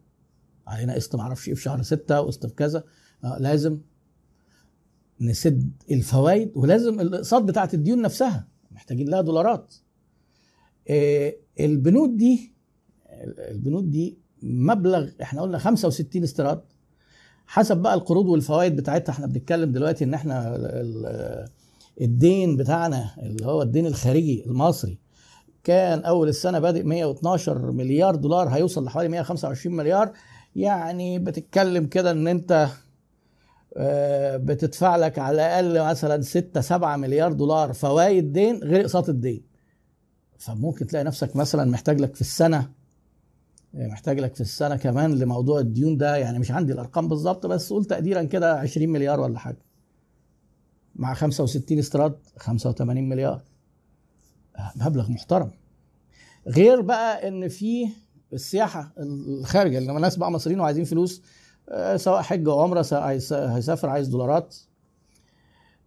علينا 0.67 0.93
قسط 0.93 1.15
معرفش 1.15 1.47
إيه 1.47 1.53
في 1.55 1.61
شهر 1.61 1.81
ستة 1.81 2.21
وقسط 2.21 2.45
في 2.45 2.53
كذا. 2.55 2.83
آه 3.23 3.37
لازم 3.39 3.79
نسد 5.21 5.71
الفوائد 5.91 6.51
ولازم 6.55 6.99
الاقساط 6.99 7.43
بتاعت 7.43 7.73
الديون 7.73 8.01
نفسها. 8.01 8.47
محتاجين 8.71 9.09
لها 9.09 9.21
دولارات. 9.21 9.75
آه 10.89 11.33
البنود 11.59 12.17
دي 12.17 12.53
البنود 13.51 13.91
دي 13.91 14.17
مبلغ 14.43 15.09
إحنا 15.21 15.41
قلنا 15.41 15.57
65 15.57 16.23
استيراد. 16.23 16.63
حسب 17.51 17.77
بقى 17.77 17.93
القروض 17.93 18.25
والفوائد 18.25 18.75
بتاعتها. 18.75 19.13
إحنا 19.13 19.27
بنتكلم 19.27 19.71
دلوقتي 19.71 20.03
ان 20.03 20.13
إحنا 20.13 20.57
الدين 22.01 22.57
بتاعنا 22.57 23.09
اللي 23.19 23.45
هو 23.45 23.61
الدين 23.61 23.85
الخارجي 23.85 24.43
المصري 24.45 24.99
كان 25.63 25.99
أول 25.99 26.27
السنة 26.27 26.59
بادئ 26.59 26.83
112 26.83 27.71
مليار 27.71 28.15
دولار 28.15 28.47
هيوصل 28.49 28.85
لحوالي 28.85 29.09
125 29.09 29.75
مليار. 29.75 30.11
يعني 30.55 31.19
بتتكلم 31.19 31.85
كده 31.85 32.11
إن 32.11 32.27
أنت 32.27 32.67
بتدفع 34.35 34.95
لك 34.95 35.19
على 35.19 35.35
الأقل 35.35 35.89
مثلا 35.89 36.21
6 36.21 36.61
7 36.61 36.97
مليار 36.97 37.33
دولار 37.33 37.73
فوائد 37.73 38.33
دين 38.33 38.59
غير 38.63 38.81
إقساط 38.81 39.09
الدين. 39.09 39.43
فممكن 40.37 40.87
تلاقي 40.87 41.03
نفسك 41.03 41.35
مثلا 41.35 41.71
محتاج 41.71 42.01
لك 42.01 42.15
في 42.15 42.21
السنة 42.21 42.78
محتاج 43.73 44.19
لك 44.19 44.35
في 44.35 44.41
السنة 44.41 44.75
كمان 44.75 45.15
لموضوع 45.15 45.59
الديون 45.59 45.97
ده. 45.97 46.15
يعني 46.17 46.39
مش 46.39 46.51
عندي 46.51 46.73
الأرقام 46.73 47.07
بالظبط 47.07 47.45
بس 47.45 47.73
قول 47.73 47.85
تقديرا 47.85 48.23
كده 48.23 48.59
20 48.59 48.89
مليار 48.89 49.19
ولا 49.19 49.39
حاجة. 49.39 49.65
مع 50.95 51.13
65 51.13 51.79
استيراد 51.79 52.15
85 52.37 53.09
مليار. 53.09 53.41
مبلغ 54.75 55.11
محترم. 55.11 55.51
غير 56.47 56.81
بقى 56.81 57.27
إن 57.27 57.47
في 57.47 57.87
السياحة 58.33 58.93
الخارجه 58.99 59.77
اللي 59.77 59.95
الناس 59.95 60.17
بقى 60.17 60.31
مصريين 60.31 60.59
وعايزين 60.59 60.83
فلوس 60.83 61.21
سواء 61.95 62.21
حج 62.21 62.47
أو 62.47 62.61
عمرة 62.61 62.85
هيسافر 63.31 63.89
عايز 63.89 64.07
دولارات. 64.07 64.55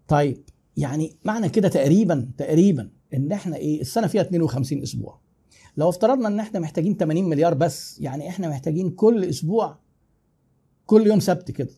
طيب 0.08 0.42
يعني 0.76 1.16
معنى 1.24 1.48
كده 1.48 1.68
تقريبا 1.68 2.30
تقريبا 2.38 2.90
إن 3.14 3.32
إحنا 3.32 3.56
إيه 3.56 3.80
السنة 3.80 4.06
فيها 4.06 4.22
52 4.22 4.82
أسبوع. 4.82 5.20
لو 5.76 5.88
افترضنا 5.88 6.29
إن 6.29 6.41
إحنا 6.41 6.61
محتاجين 6.61 6.97
80 6.97 7.25
مليار 7.29 7.55
بس 7.55 8.00
يعني 8.00 8.29
إحنا 8.29 8.49
محتاجين 8.49 8.91
كل 8.91 9.25
أسبوع 9.25 9.79
كل 10.87 11.07
يوم 11.07 11.21
سبت 11.21 11.50
كده 11.50 11.71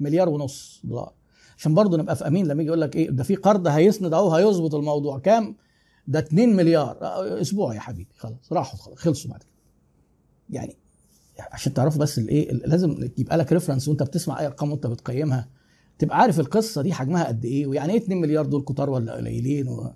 مليار 0.00 0.28
ونص 0.28 0.80
دولار. 0.84 1.12
عشان 1.58 1.74
برضه 1.74 1.96
نبقى 1.98 2.16
في 2.16 2.26
امين 2.26 2.46
لما 2.46 2.62
يجي 2.62 2.66
يقول 2.68 2.80
لك 2.80 2.96
إيه 2.96 3.10
ده 3.10 3.24
في 3.24 3.34
قرض 3.36 3.66
هيسند 3.66 4.14
أهو 4.14 4.30
هيظبط 4.34 4.74
الموضوع. 4.74 5.18
كام؟ 5.18 5.56
ده 6.06 6.18
2 6.18 6.56
مليار. 6.56 6.98
أسبوع 7.40 7.74
يا 7.74 7.80
حبيبي. 7.80 8.10
خلاص 8.16 8.52
راحوا 8.52 8.78
خلاص 8.78 8.98
خلصوا 8.98 9.30
بعد 9.30 9.40
كده. 9.42 9.50
يعني 10.50 10.76
عشان 11.52 11.74
تعرفوا 11.74 12.00
بس 12.00 12.18
الإيه 12.18 12.52
لازم 12.52 13.08
يبقى 13.18 13.36
لك 13.36 13.52
ريفرنس 13.52 13.88
وأنت 13.88 14.02
بتسمع 14.02 14.40
أي 14.40 14.46
أرقام 14.46 14.70
وأنت 14.70 14.86
بتقيمها 14.86 15.48
تبقى 15.98 16.18
عارف 16.18 16.40
القصة 16.40 16.82
دي 16.82 16.92
حجمها 16.92 17.24
قد 17.24 17.44
إيه 17.44 17.66
ويعني 17.66 17.92
إيه 17.92 17.98
2 17.98 18.20
مليار 18.20 18.46
دول 18.46 18.62
كتار 18.64 18.90
ولا 18.90 19.14
قليلين 19.14 19.68
و... 19.68 19.92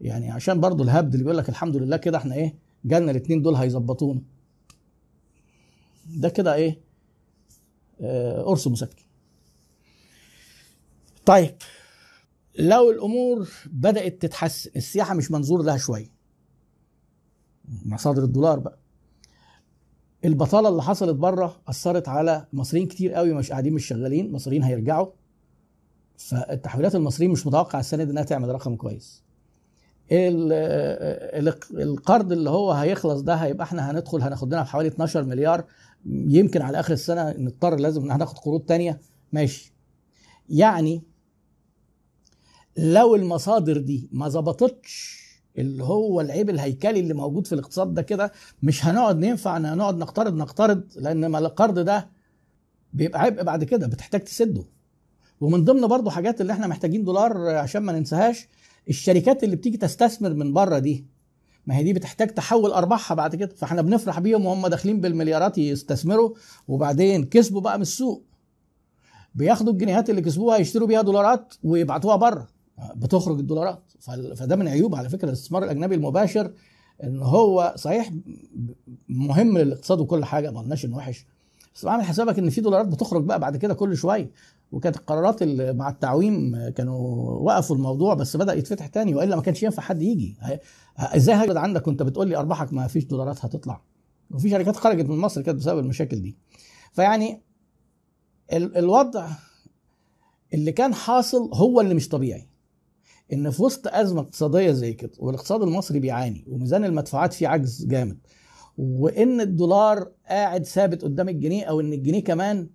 يعني 0.00 0.30
عشان 0.30 0.60
برضو 0.60 0.82
الهبد 0.82 1.12
اللي 1.12 1.24
بيقول 1.24 1.38
لك 1.38 1.48
الحمد 1.48 1.76
لله 1.76 1.96
كده 1.96 2.18
إحنا 2.18 2.34
إيه 2.34 2.54
جالنا 2.84 3.10
الاثنين 3.10 3.42
دول 3.42 3.54
هيظبطونا. 3.54 4.22
ده 6.06 6.28
كده 6.28 6.54
إيه 6.54 6.80
آه 8.00 8.42
قرص 8.42 8.68
مسكن. 8.68 9.02
طيب 11.26 11.54
لو 12.58 12.90
الأمور 12.90 13.48
بدأت 13.66 14.22
تتحسن 14.22 14.70
السياحة 14.76 15.14
مش 15.14 15.30
منظور 15.30 15.62
لها 15.62 15.76
شوية. 15.76 16.08
مصادر 17.86 18.24
الدولار 18.24 18.58
بقى. 18.58 18.78
البطالة 20.24 20.68
اللي 20.68 20.82
حصلت 20.82 21.16
بره 21.16 21.60
أثرت 21.68 22.08
على 22.08 22.46
مصريين 22.52 22.86
كتير 22.86 23.12
قوي 23.12 23.32
مش 23.34 23.50
قاعدين 23.50 23.72
مش 23.72 23.86
شغالين 23.86 24.32
مصريين 24.32 24.62
هيرجعوا. 24.62 25.10
فالتحويلات 26.16 26.94
المصريين 26.94 27.30
مش 27.32 27.46
متوقع 27.46 27.80
السنة 27.80 28.04
دي 28.04 28.10
إنها 28.12 28.22
تعمل 28.22 28.48
رقم 28.48 28.76
كويس. 28.76 29.22
القرض 31.72 32.32
اللي 32.32 32.50
هو 32.50 32.72
هيخلص 32.72 33.20
ده 33.20 33.34
هيبقى 33.34 33.64
إحنا 33.64 33.90
هندخل 33.90 34.22
هناخد 34.22 34.48
لنا 34.54 34.64
حوالي 34.64 34.88
12 34.88 35.24
مليار. 35.24 35.64
يمكن 36.06 36.62
على 36.62 36.80
آخر 36.80 36.92
السنة 36.92 37.30
نضطر 37.38 37.76
لازم 37.76 38.10
هناخد 38.10 38.38
قروض 38.38 38.60
تانية. 38.60 39.00
ماشي. 39.32 39.74
يعني 40.48 41.02
لو 42.76 43.14
المصادر 43.14 43.78
دي 43.78 44.08
ما 44.12 44.28
ظبطتش 44.28 45.20
اللي 45.58 45.84
هو 45.84 46.20
العيب 46.20 46.50
الهيكلي 46.50 47.00
اللي 47.00 47.14
موجود 47.14 47.46
في 47.46 47.52
الاقتصاد 47.54 47.94
ده 47.94 48.02
كده 48.02 48.32
مش 48.62 48.86
هنقعد 48.86 49.18
ننفع 49.18 49.58
نقعد 49.58 49.96
نقترض 49.98 50.34
نقترض 50.34 50.82
لأن 50.96 51.26
ما 51.26 51.38
القرض 51.38 51.78
ده 51.78 52.08
بيبقى 52.92 53.20
عبء 53.20 53.42
بعد 53.42 53.64
كده 53.64 53.86
بتحتاج 53.86 54.20
تسده. 54.20 54.64
ومن 55.40 55.64
ضمن 55.64 55.86
برضه 55.86 56.10
حاجات 56.10 56.40
اللي 56.40 56.52
إحنا 56.52 56.66
محتاجين 56.66 57.04
دولار 57.04 57.48
عشان 57.48 57.82
ما 57.82 57.92
ننساهاش 57.92 58.48
الشركات 58.88 59.44
اللي 59.44 59.56
بتيجي 59.56 59.76
تستثمر 59.76 60.34
من 60.34 60.52
بره 60.52 60.78
دي 60.78 61.06
ما 61.66 61.76
هي 61.76 61.82
دي 61.82 61.92
بتحتاج 61.92 62.28
تحول 62.28 62.70
أرباحها 62.70 63.14
بعد 63.14 63.36
كده. 63.36 63.54
فإحنا 63.56 63.82
بنفرح 63.82 64.20
بيهم 64.20 64.46
وهم 64.46 64.66
داخلين 64.66 65.00
بالمليارات 65.00 65.58
يستثمروا 65.58 66.34
وبعدين 66.68 67.24
كسبوا 67.24 67.60
بقى 67.60 67.76
من 67.78 67.82
السوق. 67.82 68.24
بياخدوا 69.34 69.72
الجنيهات 69.72 70.10
اللي 70.10 70.20
كسبوها 70.22 70.56
يشتروا 70.58 70.88
بيها 70.88 71.02
دولارات 71.02 71.54
ويبعتوها 71.62 72.16
بره 72.16 72.48
بتخرج 72.96 73.38
الدولارات. 73.38 73.82
فده 74.36 74.56
من 74.56 74.68
عيوب 74.68 74.94
على 74.94 75.08
فكرة 75.08 75.28
الاستثمار 75.28 75.64
الأجنبي 75.64 75.94
المباشر 75.94 76.52
إن 77.04 77.22
هو 77.22 77.74
صحيح 77.76 78.10
مهم 79.08 79.58
للاقتصاد 79.58 80.00
وكل 80.00 80.24
حاجة 80.24 80.50
ما 80.50 80.60
قلناش 80.60 80.84
إنه 80.84 80.96
وحش. 80.96 81.26
بس 81.80 81.86
اعمل 81.86 82.04
حسابك 82.04 82.38
إن 82.38 82.50
في 82.50 82.60
دولارات 82.60 82.86
بتخرج 82.88 83.24
بقى 83.24 83.40
بعد 83.40 83.56
كده 83.56 83.74
كل 83.74 83.96
شوية. 83.96 84.30
وكانت 84.72 84.96
القرارات 84.96 85.42
مع 85.58 85.88
التعويم 85.88 86.68
كانوا 86.68 87.30
وقفوا 87.30 87.76
الموضوع 87.76 88.14
بس 88.14 88.36
بدأ 88.36 88.54
يتفتح 88.54 88.86
تاني 88.86 89.14
وإلا 89.14 89.36
ما 89.36 89.42
كانش 89.42 89.62
ينفع 89.62 89.82
حد 89.82 90.02
يجي. 90.02 90.36
إزاي 90.98 91.34
هجد 91.34 91.56
عندك 91.56 91.86
وأنت 91.86 92.02
بتقول 92.02 92.28
لي 92.28 92.36
أرباحك 92.36 92.72
ما 92.72 92.86
فيش 92.86 93.04
دولارات 93.04 93.44
هتطلع؟ 93.44 93.82
وفي 94.30 94.50
شركات 94.50 94.76
خرجت 94.76 95.06
من 95.06 95.16
مصر 95.16 95.42
كانت 95.42 95.58
بسبب 95.58 95.78
المشاكل 95.78 96.22
دي. 96.22 96.36
فيعني 96.92 97.42
ال 98.52 98.76
الوضع 98.76 99.28
اللي 100.54 100.72
كان 100.72 100.94
حاصل 100.94 101.50
هو 101.54 101.80
اللي 101.80 101.94
مش 101.94 102.08
طبيعي. 102.08 102.48
إن 103.32 103.50
في 103.50 103.62
وسط 103.62 103.86
أزمة 103.88 104.20
اقتصادية 104.20 104.70
زي 104.72 104.92
كده 104.92 105.12
والاقتصاد 105.18 105.62
المصري 105.62 106.00
بيعاني 106.00 106.44
وميزان 106.48 106.84
المدفوعات 106.84 107.32
فيه 107.32 107.48
عجز 107.48 107.86
جامد. 107.86 108.18
وإن 108.80 109.40
الدولار 109.40 110.10
قاعد 110.28 110.64
ثابت 110.64 111.02
قدام 111.02 111.28
الجنيه 111.28 111.64
أو 111.64 111.80
إن 111.80 111.92
الجنيه 111.92 112.24
كمان 112.24 112.68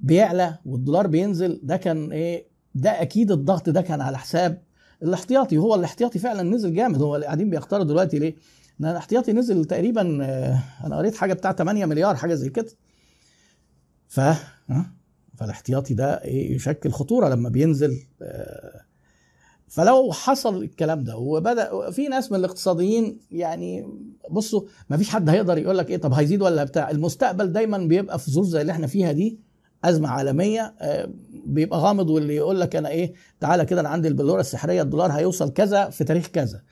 بيعلى 0.00 0.58
والدولار 0.66 1.06
بينزل 1.06 1.60
ده 1.62 1.76
كان 1.76 2.12
إيه؟ 2.12 2.46
ده 2.74 3.02
أكيد 3.02 3.32
الضغط 3.32 3.70
ده 3.70 3.80
كان 3.82 4.00
على 4.00 4.18
حساب 4.18 4.62
الاحتياطي 5.02 5.58
هو 5.58 5.74
الاحتياطي 5.74 6.18
فعلا 6.18 6.42
نزل 6.42 6.74
جامد 6.74 7.02
هو 7.02 7.14
اللي 7.14 7.26
قاعدين 7.26 7.50
بيختاروا 7.50 7.84
دلوقتي 7.84 8.18
ليه؟ 8.18 8.34
إن 8.80 8.86
الاحتياطي 8.86 9.32
نزل 9.32 9.64
تقريبا 9.64 10.00
أنا 10.84 10.96
قريت 10.96 11.16
حاجة 11.16 11.32
بتاع 11.32 11.52
8 11.52 11.86
مليار 11.86 12.14
حاجة 12.16 12.34
زي 12.34 12.50
كده. 12.50 12.68
ف 14.08 14.20
فالاحتياطي 15.36 15.94
ده 15.94 16.24
إيه؟ 16.24 16.54
يشكل 16.54 16.90
خطورة 16.90 17.28
لما 17.28 17.48
بينزل 17.48 18.02
فلو 19.68 20.12
حصل 20.12 20.62
الكلام 20.62 21.04
ده 21.04 21.16
وبدأ 21.16 21.90
في 21.90 22.08
ناس 22.08 22.32
من 22.32 22.38
الاقتصاديين 22.38 23.18
يعني 23.30 23.88
بصوا 24.30 24.62
ما 24.90 24.96
فيش 24.96 25.08
حد 25.10 25.28
هيقدر 25.28 25.58
يقول 25.58 25.78
لك 25.78 25.90
إيه 25.90 25.96
طب 25.96 26.12
هيزيد 26.12 26.42
ولا 26.42 26.64
بتاع. 26.64 26.90
المستقبل 26.90 27.52
دايما 27.52 27.78
بيبقى 27.78 28.18
في 28.18 28.30
ظروف 28.30 28.46
زي 28.46 28.60
اللي 28.60 28.72
إحنا 28.72 28.86
فيها 28.86 29.12
دي 29.12 29.38
أزمة 29.84 30.08
عالمية 30.08 30.74
بيبقى 31.46 31.78
غامض 31.78 32.10
واللي 32.10 32.36
يقول 32.36 32.60
لك 32.60 32.76
أنا 32.76 32.88
إيه 32.88 33.14
تعالى 33.40 33.64
كده 33.64 33.80
أنا 33.80 33.88
عندي 33.88 34.08
البلوره 34.08 34.40
السحرية 34.40 34.82
الدولار 34.82 35.12
هيوصل 35.12 35.50
كذا 35.52 35.90
في 35.90 36.04
تاريخ 36.04 36.26
كذا. 36.26 36.62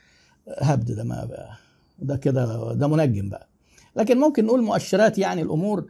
هبد 0.58 0.92
ده 0.92 1.04
ما 1.04 1.24
بقى 1.24 1.50
ده 1.98 2.16
كده 2.16 2.74
ده 2.74 2.88
منجم 2.88 3.28
بقى. 3.28 3.48
لكن 3.96 4.18
ممكن 4.18 4.44
نقول 4.46 4.62
مؤشرات 4.62 5.18
يعني 5.18 5.42
الأمور 5.42 5.86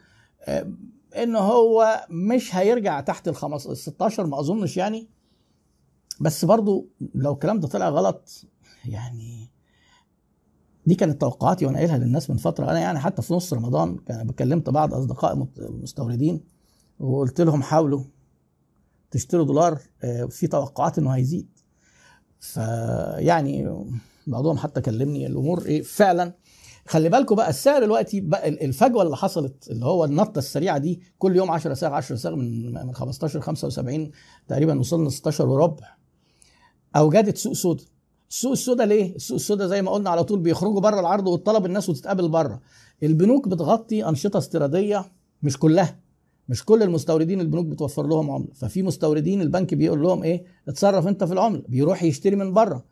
إن 1.23 1.37
هو 1.37 2.07
مش 2.11 2.55
هيرجع 2.57 3.01
تحت 3.01 3.29
ال 3.29 3.35
16 3.77 4.27
ما 4.27 4.41
أظنش 4.41 4.77
يعني. 4.77 5.09
بس 6.23 6.45
برضو 6.45 6.89
لو 7.15 7.33
الكلام 7.33 7.61
ده 7.61 7.69
طلع 7.69 7.89
غلط 7.89 8.45
يعني 8.85 9.51
دي 10.87 10.95
كانت 10.95 11.21
توقعاتي 11.21 11.67
وأنا 11.67 11.79
قايلها 11.79 11.99
للناس 11.99 12.31
من 12.31 12.37
فترة. 12.37 12.71
أنا 12.71 12.79
يعني 12.81 12.99
حتى 12.99 13.23
في 13.23 13.35
نص 13.35 13.53
رمضان 13.53 13.97
كان 13.97 14.27
بكلمت 14.27 14.71
بعض 14.71 14.95
أصدقاء 14.95 15.47
مستوردين 15.59 16.45
وقلت 17.01 17.41
لهم 17.41 17.63
حاولوا 17.63 18.05
تشتروا 19.11 19.45
دولار 19.45 19.79
في 20.29 20.47
توقعات 20.47 20.99
إنه 20.99 21.11
هيزيد. 21.11 21.49
فيعني 22.41 23.85
بعضهم 24.27 24.57
حتى 24.59 24.81
كلمني 24.81 25.27
الأمور 25.27 25.67
إيه 25.67 25.83
فعلا. 25.83 26.35
خلي 26.87 27.09
بالكم 27.09 27.35
بقى 27.35 27.51
السعر 27.51 27.85
دلوقتي 27.85 28.21
بقى 28.21 28.49
الفجوة 28.49 29.03
اللي 29.03 29.17
حصلت 29.17 29.69
اللي 29.71 29.85
هو 29.85 30.05
النطة 30.05 30.39
السريعة 30.39 30.79
دي 30.79 31.01
كل 31.19 31.37
يوم 31.37 31.51
10 31.51 31.75
ساعه 31.75 31.91
10 31.97 32.17
ساعه 32.17 32.35
من 32.35 32.73
من 32.87 32.95
15 32.95 33.41
75 33.41 34.11
تقريبا 34.49 34.79
وصلنا 34.81 35.09
16 35.11 35.49
وربع. 35.49 35.87
اوجدت 36.97 37.37
سوق 37.39 37.53
سودا 37.53 37.85
السوق 38.31 38.53
السودا 38.53 38.85
ليه؟ 38.87 39.17
السوق 39.17 39.35
السودا 39.35 39.67
زي 39.67 39.83
ما 39.83 39.91
قلنا 39.91 40.11
على 40.11 40.25
طول 40.25 40.39
بيخرجوا 40.39 40.81
بره 40.81 41.01
العرض 41.01 41.27
والطلب 41.27 41.67
الناس 41.67 41.89
وتتقابل 41.89 42.29
بره. 42.29 42.61
البنوك 43.03 43.49
بتغطي 43.49 44.09
أنشطة 44.09 44.39
استيرادية 44.39 45.05
مش 45.43 45.59
كلها. 45.59 45.99
مش 46.49 46.65
كل 46.65 46.83
المستوردين 46.83 47.41
البنوك 47.41 47.67
بتوفر 47.67 48.07
لهم 48.07 48.31
عملة. 48.31 48.49
ففي 48.55 48.83
مستوردين 48.83 49.41
البنك 49.43 49.75
بيقول 49.75 50.03
لهم 50.03 50.23
إيه؟ 50.23 50.45
اتصرف 50.69 51.07
أنت 51.07 51.25
في 51.25 51.33
العملة. 51.33 51.63
بيروح 51.69 52.03
يشتري 52.03 52.37
من 52.37 52.53
بره. 52.53 52.85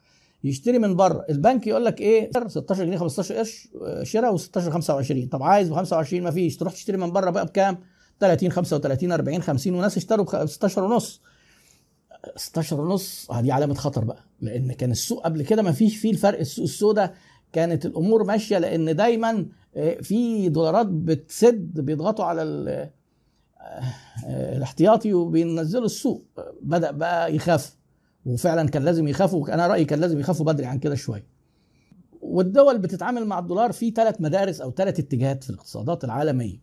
يشتري 0.44 0.78
من 0.78 0.96
بره. 0.96 1.24
البنك 1.30 1.66
يقول 1.66 1.84
لك 1.84 2.00
إيه؟ 2.00 2.30
16 2.48 2.84
جنيه 2.84 2.96
15 2.98 3.34
قرش 3.34 3.68
شراء 4.02 4.36
و16 4.36 4.58
25 4.58 5.26
طب 5.26 5.42
عايز 5.42 5.68
ب 5.68 5.74
25 5.74 6.22
ما 6.22 6.30
فيش. 6.30 6.56
تروح 6.56 6.72
تشتري 6.72 6.96
من 6.96 7.10
بره 7.12 7.30
بقى 7.30 7.46
بكام؟ 7.46 7.78
30 8.20 8.50
35 8.52 9.12
40 9.12 9.42
50 9.42 9.74
وناس 9.74 9.96
اشتروا 9.96 10.44
ب 10.44 10.46
16 10.46 10.84
ونص. 10.84 11.20
16 12.36 12.80
ونص 12.80 13.30
دي 13.32 13.52
علامة 13.52 13.74
خطر 13.74 14.04
بقى 14.04 14.24
لأن 14.40 14.72
كان 14.72 14.90
السوق 14.90 15.24
قبل 15.24 15.42
كده 15.42 15.62
ما 15.62 15.72
فيش 15.72 15.96
فيه 15.96 16.10
الفرق 16.10 16.38
السوق 16.38 16.62
السوداء 16.62 17.14
كانت 17.52 17.86
الأمور 17.86 18.24
ماشية 18.24 18.58
لأن 18.58 18.96
دايما 18.96 19.46
في 20.02 20.48
دولارات 20.48 20.86
بتسد 20.86 21.80
بيضغطوا 21.80 22.24
على 22.24 22.42
الاحتياطي 24.26 25.14
وبينزلوا 25.14 25.84
السوق. 25.84 26.24
بدأ 26.62 26.90
بقى 26.90 27.34
يخاف 27.36 27.76
وفعلا 28.26 28.68
كان 28.68 28.82
لازم 28.84 29.08
يخافوا 29.08 29.54
أنا 29.54 29.66
رأيي 29.66 29.84
كان 29.84 30.00
لازم 30.00 30.20
يخافوا 30.20 30.46
بدري 30.46 30.66
عن 30.66 30.78
كده 30.78 30.94
شوية. 30.94 31.26
والدول 32.20 32.78
بتتعامل 32.78 33.24
مع 33.26 33.38
الدولار 33.38 33.72
في 33.72 33.90
ثلاث 33.90 34.20
مدارس 34.20 34.60
أو 34.60 34.70
ثلاث 34.70 34.98
اتجاهات 35.00 35.44
في 35.44 35.50
الاقتصادات 35.50 36.04
العالمية. 36.04 36.58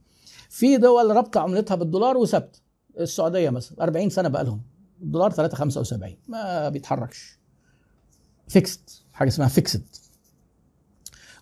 في 0.50 0.78
دول 0.78 1.16
رابطة 1.16 1.40
عملتها 1.40 1.76
بالدولار 1.76 2.18
وثابتة 2.18 2.60
السعودية 3.00 3.50
مثلا 3.50 3.84
40 3.84 4.10
سنة 4.10 4.30
بقى 4.30 4.44
لهم. 4.44 4.62
الدولار 5.02 5.32
3.75 5.32 6.08
ما 6.28 6.70
بيتحركش. 6.70 7.40
fixed 8.48 8.90
حاجة 9.14 9.28
اسمها 9.28 9.48
fixed 9.48 9.84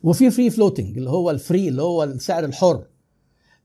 وفي 0.03 0.31
free 0.31 0.49
floating 0.49 0.97
اللي 0.97 1.09
هو 1.09 1.31
ال 1.31 1.38
free 1.38 1.67
اللي 1.67 1.81
هو 1.81 2.03
السعر 2.03 2.45
الحر. 2.45 2.87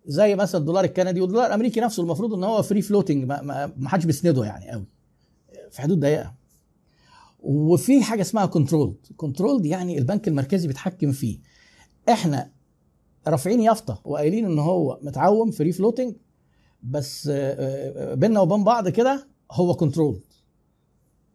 زي 0.07 0.35
مثلا 0.35 0.61
الدولار 0.61 0.85
الكندي 0.85 1.21
والدولار 1.21 1.47
الأمريكي 1.47 1.81
نفسه 1.81 2.03
المفروض 2.03 2.35
إن 2.35 2.45
هو 2.45 2.63
free 2.62 2.83
floating 2.83 3.25
ما, 3.25 3.43
ما, 3.77 3.89
حدش 3.89 4.05
بيسنده 4.05 4.45
يعني 4.45 4.71
قوي. 4.71 4.87
في 5.71 5.83
حدود 5.83 6.01
ضيقة. 6.01 6.35
وفي 7.41 8.03
حاجة 8.03 8.21
اسمها 8.21 8.47
control 8.47 8.95
control 9.17 9.67
يعني 9.67 9.99
البنك 9.99 10.29
المركزي 10.29 10.69
بيتحكم 10.69 11.13
فيه. 11.13 11.39
إحنا 12.09 12.51
رافعين 13.27 13.61
يافطة 13.61 14.01
وقايلين 14.05 14.45
إن 14.45 14.59
هو 14.59 14.99
متعوم 15.03 15.51
free 15.50 15.73
floating 15.73 16.15
بس 16.83 17.29
بيننا 18.13 18.41
وبين 18.41 18.65
بعض 18.65 18.89
كده 18.89 19.29
هو 19.50 19.75
control 19.75 20.21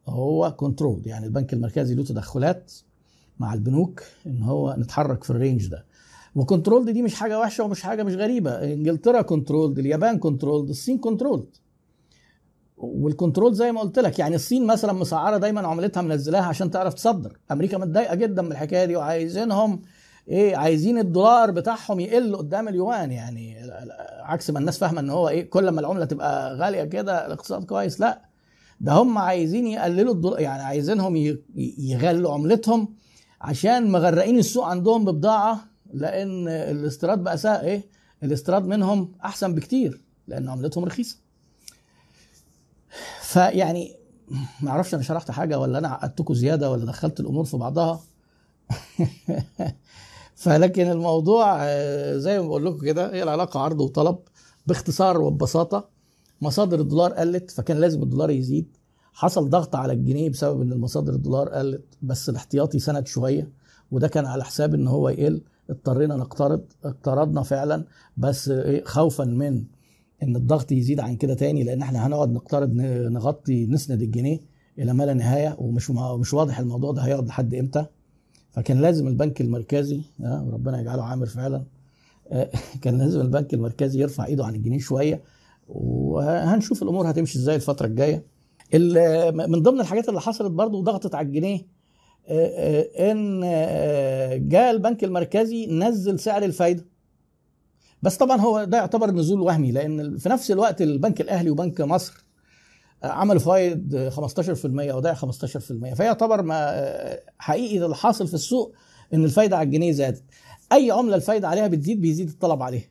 هو 0.07 0.55
control 0.55 1.01
يعني 1.05 1.25
البنك 1.25 1.53
المركزي 1.53 1.95
له 1.95 2.03
تدخلات 2.03 2.73
مع 3.39 3.53
البنوك 3.53 4.03
إن 4.27 4.43
هو 4.43 4.75
نتحرك 4.79 5.23
في 5.23 5.29
ال 5.29 5.36
range 5.36 5.67
ده. 5.67 5.85
و 6.35 6.42
control 6.42 6.93
دي 6.93 7.01
مش 7.01 7.15
حاجة 7.15 7.39
وحشة 7.39 7.63
ومش 7.63 7.81
حاجة 7.81 8.03
مش 8.03 8.13
غريبة. 8.13 8.51
إنجلترا 8.73 9.21
control 9.21 9.79
اليابان 9.79 10.17
control 10.17 10.69
الصين 10.69 10.97
control 10.97 11.47
وال 12.77 12.94
control 12.94 13.53
زي 13.53 13.71
ما 13.71 13.81
قلت 13.81 13.99
لك 13.99 14.19
يعني 14.19 14.35
الصين 14.35 14.67
مثلا 14.67 14.93
مسعرة 14.93 15.37
دايما 15.37 15.67
عملتها 15.67 16.01
منزلاها 16.01 16.43
عشان 16.43 16.71
تعرف 16.71 16.93
تصدر. 16.93 17.37
أمريكا 17.51 17.77
متضايقة 17.77 18.15
جدا 18.15 18.41
من 18.41 18.51
الحكاية 18.51 18.85
دي 18.85 18.95
وعايزينهم 18.95 19.81
إيه 20.27 20.55
عايزين 20.57 20.97
الدولار 20.97 21.51
بتاعهم 21.51 21.99
يقل 21.99 22.35
قدام 22.35 22.67
اليوان. 22.67 23.11
يعني 23.11 23.55
عكس 24.19 24.49
ما 24.49 24.59
الناس 24.59 24.77
فاهمة 24.77 24.99
إن 24.99 25.09
هو 25.09 25.29
إيه 25.29 25.49
كل 25.49 25.69
ما 25.69 25.79
العملة 25.79 26.05
تبقى 26.05 26.55
غالية 26.55 26.83
كده 26.83 27.25
الاقتصاد 27.25 27.63
كويس. 27.65 27.99
لا 27.99 28.21
ده 28.79 28.91
هم 28.93 29.17
عايزين 29.17 29.67
يقللوا 29.67 30.13
الدولار 30.13 30.39
يعني 30.39 30.63
عايزينهم 30.63 31.37
يغلوا 31.77 32.33
عملتهم 32.33 32.95
عشان 33.41 33.91
مغرقين 33.91 34.39
السوق 34.39 34.65
عندهم 34.65 35.05
ببضاعة 35.05 35.59
لأن 35.93 36.47
الاستيراد 36.47 37.19
بقى 37.23 37.37
سا 37.37 37.61
إيه 37.61 37.85
الاستيراد 38.23 38.65
منهم 38.65 39.11
أحسن 39.25 39.55
بكتير 39.55 40.01
لأن 40.27 40.49
عملتهم 40.49 40.85
رخيصة. 40.85 41.17
فيعني 43.21 43.95
ما 44.61 44.71
أعرفش 44.71 44.93
أنا 44.93 45.03
شرحت 45.03 45.31
حاجة 45.31 45.59
ولا 45.59 45.77
أنا 45.77 45.87
عقدتكم 45.87 46.33
زيادة 46.33 46.71
ولا 46.71 46.85
دخلت 46.85 47.19
الأمور 47.19 47.43
في 47.45 47.57
بعضها. 47.57 48.01
فلكن 50.35 50.91
الموضوع 50.91 51.65
زي 52.17 52.39
ما 52.39 52.47
بقول 52.47 52.65
لكم 52.65 52.79
كده 52.79 53.13
هي 53.13 53.23
العلاقة 53.23 53.59
عرض 53.59 53.81
وطلب 53.81 54.17
باختصار 54.67 55.21
وببساطة. 55.21 55.89
مصادر 56.41 56.79
الدولار 56.79 57.13
قلت 57.13 57.51
فكان 57.51 57.77
لازم 57.77 58.03
الدولار 58.03 58.29
يزيد. 58.29 58.77
حصل 59.13 59.49
ضغط 59.49 59.75
على 59.75 59.93
الجنيه 59.93 60.29
بسبب 60.29 60.61
إن 60.61 60.71
المصادر 60.71 61.13
الدولار 61.13 61.49
قلت 61.49 61.85
بس 62.01 62.29
الاحتياطي 62.29 62.79
سند 62.79 63.07
شوية 63.07 63.49
وده 63.91 64.07
كان 64.07 64.25
على 64.25 64.43
حساب 64.43 64.73
إن 64.73 64.87
هو 64.87 65.09
يقل. 65.09 65.41
اضطرينا 65.69 66.15
نقترض 66.15 66.61
اقترضنا 66.85 67.43
فعلا 67.43 67.85
بس 68.17 68.51
خوفا 68.83 69.23
من 69.23 69.63
إن 70.23 70.35
الضغط 70.35 70.71
يزيد 70.71 70.99
عن 70.99 71.15
كده 71.15 71.33
تاني 71.33 71.63
لأن 71.63 71.81
إحنا 71.81 72.07
هنقعد 72.07 72.31
نقترض 72.31 72.69
نغطي 73.11 73.65
نسند 73.65 74.01
الجنيه 74.01 74.39
إلى 74.79 74.93
ما 74.93 75.03
لا 75.03 75.13
نهاية 75.13 75.55
ومش 75.59 75.91
مش 75.91 76.33
واضح 76.33 76.59
الموضوع 76.59 76.91
ده 76.91 77.01
هيقعد 77.01 77.27
لحد 77.27 77.53
إمتى. 77.53 77.85
فكان 78.55 78.81
لازم 78.81 79.07
البنك 79.07 79.41
المركزي 79.41 80.01
ربنا 80.23 80.81
يجعله 80.81 81.03
عامر 81.03 81.25
فعلا 81.25 81.63
كان 82.81 82.97
لازم 82.97 83.21
البنك 83.21 83.53
المركزي 83.53 84.01
يرفع 84.01 84.25
إيده 84.25 84.45
عن 84.45 84.55
الجنيه 84.55 84.79
شوية. 84.79 85.21
وهنشوف 85.67 86.83
الأمور 86.83 87.09
هتمشي 87.09 87.39
إزاي 87.39 87.55
الفترة 87.55 87.85
الجاية. 87.87 88.25
من 89.33 89.61
ضمن 89.61 89.81
الحاجات 89.81 90.09
اللي 90.09 90.21
حصلت 90.21 90.51
برضو 90.51 90.81
ضغطت 90.81 91.15
على 91.15 91.27
الجنيه 91.27 91.65
إن 92.99 93.39
جاء 94.49 94.71
البنك 94.71 95.03
المركزي 95.03 95.67
نزل 95.67 96.19
سعر 96.19 96.43
الفايدة. 96.43 96.85
بس 98.01 98.17
طبعا 98.17 98.37
هو 98.37 98.63
ده 98.63 98.77
يعتبر 98.77 99.11
نزول 99.11 99.41
وهمي 99.41 99.71
لأن 99.71 100.17
في 100.17 100.29
نفس 100.29 100.51
الوقت 100.51 100.81
البنك 100.81 101.21
الأهلي 101.21 101.49
وبنك 101.49 101.81
مصر 101.81 102.24
عملوا 103.11 103.39
فايد 103.39 104.09
15% 104.09 104.65
ودائع 104.65 105.15
15% 105.15 105.93
فيعتبر 105.93 106.41
ما 106.41 106.83
حقيقي 107.37 107.85
اللي 107.85 107.95
حاصل 107.95 108.27
في 108.27 108.33
السوق 108.33 108.75
إن 109.13 109.23
الفايدة 109.23 109.57
على 109.57 109.65
الجنيه 109.65 109.91
زادت. 109.91 110.23
أي 110.71 110.91
عملة 110.91 111.15
الفايدة 111.15 111.47
عليها 111.47 111.67
بتزيد 111.67 112.01
بيزيد 112.01 112.29
الطلب 112.29 112.63
عليها. 112.63 112.89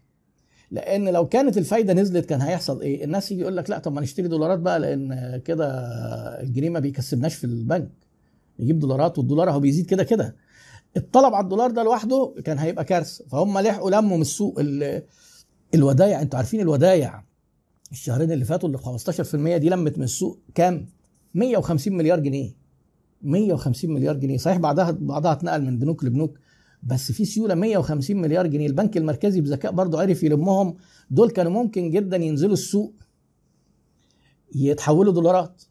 لأن 0.70 1.08
لو 1.08 1.26
كانت 1.28 1.58
الفايدة 1.58 1.92
نزلت 1.92 2.26
كان 2.26 2.40
هيحصل 2.40 2.80
إيه؟ 2.80 3.04
الناس 3.04 3.32
يجي 3.32 3.40
يقول 3.40 3.56
لك 3.56 3.70
لا 3.70 3.78
طب 3.78 3.92
ما 3.92 4.00
نشتري 4.00 4.28
دولارات 4.28 4.58
بقى 4.58 4.80
لأن 4.80 5.40
كده 5.44 5.68
الجنيه 6.42 6.70
ما 6.70 6.78
بيكسبناش 6.80 7.34
في 7.34 7.44
البنك. 7.44 7.90
يجيب 8.58 8.78
دولارات 8.78 9.18
والدولار 9.18 9.50
أهو 9.50 9.60
بيزيد 9.60 9.86
كده 9.86 10.04
كده. 10.04 10.36
الطلب 10.96 11.34
على 11.34 11.44
الدولار 11.44 11.70
ده 11.70 11.82
لوحده 11.82 12.34
كان 12.44 12.58
هيبقى 12.58 12.84
كارثة. 12.84 13.24
فهم 13.28 13.58
لحقوا 13.58 13.90
لموا 13.90 14.16
من 14.16 14.22
السوق 14.22 14.60
الودايع. 15.74 16.22
أنتوا 16.22 16.38
عارفين 16.38 16.60
الودايع. 16.60 17.23
الشهرين 17.94 18.32
اللي 18.32 18.44
فاتوا 18.44 18.68
اللي 18.68 18.78
15% 19.56 19.58
دي 19.60 19.68
لمت 19.68 19.98
من 19.98 20.04
السوق 20.04 20.38
كام؟ 20.54 20.86
150 21.34 21.96
مليار 21.96 22.20
جنيه. 22.20 22.56
150 23.22 23.90
مليار 23.90 24.16
جنيه. 24.16 24.38
صحيح 24.38 24.56
بعدها 24.56 24.90
بعضها 24.90 25.32
اتنقل 25.32 25.62
من 25.64 25.78
بنوك 25.78 26.04
لبنوك 26.04 26.38
بس 26.82 27.12
في 27.12 27.24
سيولة 27.24 27.54
150 27.54 28.16
مليار 28.16 28.46
جنيه. 28.46 28.66
البنك 28.66 28.96
المركزي 28.96 29.40
بذكاء 29.40 29.72
برضه 29.72 30.00
عرف 30.00 30.22
يلمهم. 30.22 30.74
دول 31.10 31.30
كانوا 31.30 31.52
ممكن 31.52 31.90
جدا 31.90 32.16
ينزلوا 32.16 32.52
السوق 32.52 32.94
يتحولوا 34.54 35.12
دولارات 35.12 35.62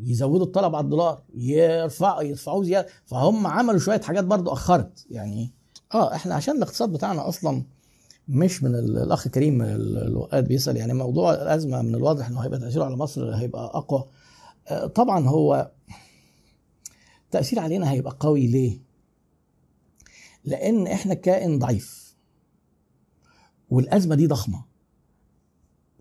يزودوا 0.00 0.46
الطلب 0.46 0.74
على 0.74 0.84
الدولار 0.84 1.22
يرفعوا 1.34 2.22
يدفعوه 2.22 2.64
زيادة. 2.64 2.88
فهم 3.04 3.46
عملوا 3.46 3.78
شوية 3.78 4.00
حاجات 4.00 4.24
برضو 4.24 4.52
أخرت. 4.52 5.06
يعني 5.10 5.52
آه 5.94 6.14
إحنا 6.14 6.34
عشان 6.34 6.56
الاقتصاد 6.56 6.92
بتاعنا 6.92 7.28
أصلا 7.28 7.64
مش 8.28 8.62
من 8.62 8.74
الأخ 8.74 9.28
كريم 9.28 9.62
الوقاد 9.62 10.48
بيسأل 10.48 10.76
يعني 10.76 10.94
موضوع 10.94 11.34
الأزمة 11.34 11.82
من 11.82 11.94
الواضح 11.94 12.28
انه 12.28 12.40
هيبقى 12.40 12.58
تأثيره 12.58 12.84
على 12.84 12.96
مصر 12.96 13.34
هيبقى 13.34 13.64
أقوى 13.64 14.04
آه 14.68 14.86
طبعا 14.86 15.28
هو 15.28 15.70
تأثير 17.30 17.60
علينا 17.60 17.90
هيبقى 17.90 18.16
قوي 18.20 18.46
ليه؟ 18.46 18.80
لأن 20.44 20.86
إحنا 20.86 21.14
كائن 21.14 21.58
ضعيف 21.58 22.16
والأزمة 23.70 24.14
دي 24.14 24.26
ضخمة 24.26 24.64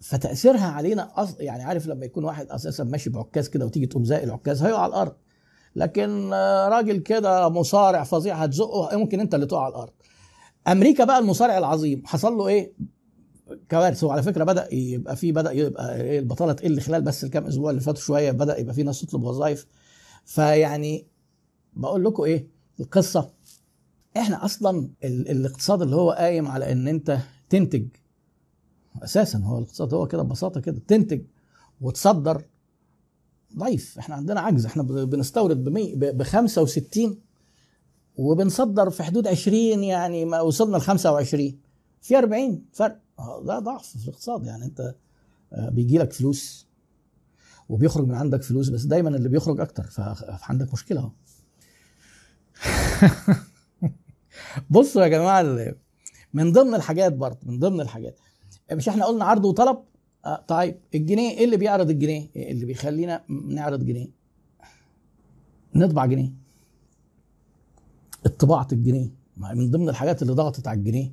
فتأثيرها 0.02 0.68
علينا. 0.68 1.14
يعني 1.40 1.64
عارف 1.64 1.88
لما 1.88 2.06
يكون 2.06 2.24
واحد 2.24 2.48
أساسا 2.50 2.84
ماشي 2.84 3.10
بعكاز 3.10 3.50
كده 3.50 3.66
وتيجي 3.66 3.86
تقوم 3.86 4.06
زائق 4.06 4.24
العكاز 4.24 4.64
هيقع 4.64 4.80
على 4.82 4.90
الأرض 4.90 5.16
لكن 5.76 6.30
راجل 6.70 6.98
كده 6.98 7.50
مصارع 7.50 8.04
فظيع 8.04 8.36
هتزقه 8.36 8.98
ممكن 8.98 9.20
أنت 9.20 9.36
اللي 9.36 9.46
تقع 9.46 9.64
على 9.64 9.72
الأرض 9.72 9.94
أمريكا 10.68 11.04
بقى 11.04 11.20
المصارع 11.20 11.58
العظيم. 11.58 12.02
حصل 12.06 12.34
له 12.34 12.48
إيه؟ 12.48 12.74
كوارث. 13.72 14.04
وعلى 14.04 14.24
فكرة 14.24 14.44
بدأ 14.44 14.74
يبقى 14.74 15.16
في 15.16 15.32
بدأ 15.32 15.52
يبقى 15.52 16.02
إيه؟ 16.02 16.20
البطاله 16.20 16.54
تقل 16.54 16.80
خلال 16.82 17.02
بس 17.02 17.24
الكام 17.24 17.46
أسبوع 17.46 17.70
اللي 17.70 17.82
فاتوا 17.82 18.02
شوية 18.02 18.32
بدأ 18.32 18.60
يبقى 18.60 18.74
في 18.74 18.84
ناس 18.84 19.02
تطلب 19.02 19.24
وظائف. 19.24 19.68
فيعني 20.26 21.08
بقول 21.74 22.04
لكم 22.04 22.24
إيه؟ 22.24 22.48
القصة. 22.80 23.30
إحنا 24.18 24.46
أصلا 24.46 24.90
ال- 25.04 25.30
الاقتصاد 25.32 25.82
اللي 25.82 25.96
هو 25.96 26.12
قايم 26.12 26.48
على 26.48 26.72
إن 26.72 26.88
أنت 26.88 27.18
تنتج 27.50 27.86
أساسا 29.04 29.40
هو 29.40 29.58
الاقتصاد 29.58 29.94
هو 29.94 30.08
كده 30.08 30.24
ببساطة 30.24 30.62
كده 30.62 30.82
تنتج 30.88 31.22
وتصدر 31.82 32.44
ضعيف. 33.58 33.98
إحنا 34.00 34.16
عندنا 34.16 34.40
عجز. 34.42 34.66
إحنا 34.66 34.84
بنستورد 34.84 35.64
ب 36.18 36.24
65 36.24 37.20
وبنصدر 38.18 38.90
في 38.90 39.04
حدود 39.04 39.28
20 39.28 39.84
يعني 39.84 40.26
ما 40.26 40.42
وصلنا 40.42 40.78
ل 40.78 40.82
25 40.82 41.58
في 42.02 42.18
40 42.18 42.66
فرق. 42.74 43.00
آه، 43.20 43.44
ده 43.44 43.60
ضعف 43.60 43.88
في 43.88 44.04
الاقتصاد. 44.08 44.46
يعني 44.46 44.66
أنت 44.66 44.96
آه، 45.54 45.70
بيجي 45.70 45.98
لك 45.98 46.14
فلوس 46.14 46.68
وبيخرج 47.70 48.08
من 48.08 48.16
عندك 48.16 48.44
فلوس 48.44 48.70
بس 48.70 48.84
دايما 48.84 49.10
اللي 49.10 49.30
بيخرج 49.30 49.60
أكتر. 49.60 49.84
فعندك 50.40 50.74
مشكلة 50.74 51.00
أهو. 51.00 51.12
بصوا 54.70 55.04
يا 55.04 55.08
جماعة 55.08 55.74
من 56.34 56.52
ضمن 56.52 56.76
الحاجات 56.76 57.14
برضه 57.14 57.40
من 57.44 57.60
ضمن 57.60 57.82
الحاجات. 57.82 58.20
مش 58.72 58.90
إحنا 58.90 59.06
قلنا 59.06 59.26
عرض 59.26 59.46
وطلب؟ 59.46 59.78
آه 60.26 60.46
طيب 60.48 60.80
الجنيه 60.96 61.32
إيه 61.38 61.46
اللي 61.46 61.58
بيعرض 61.58 61.90
الجنيه؟ 61.90 62.30
إيه 62.36 62.52
اللي 62.52 62.66
بيخلينا 62.66 63.24
نعرض 63.30 63.86
جنيه؟ 63.86 64.08
نطبع 65.76 66.06
جنيه. 66.06 66.43
طباعه 68.28 68.68
الجنيه. 68.72 69.10
من 69.38 69.72
ضمن 69.72 69.90
الحاجات 69.90 70.22
اللي 70.22 70.34
ضغطت 70.34 70.68
على 70.68 70.80
الجنيه 70.80 71.12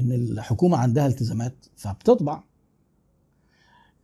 إن 0.00 0.12
الحكومة 0.12 0.78
عندها 0.78 1.06
التزامات 1.06 1.66
فبتطبع. 1.76 2.42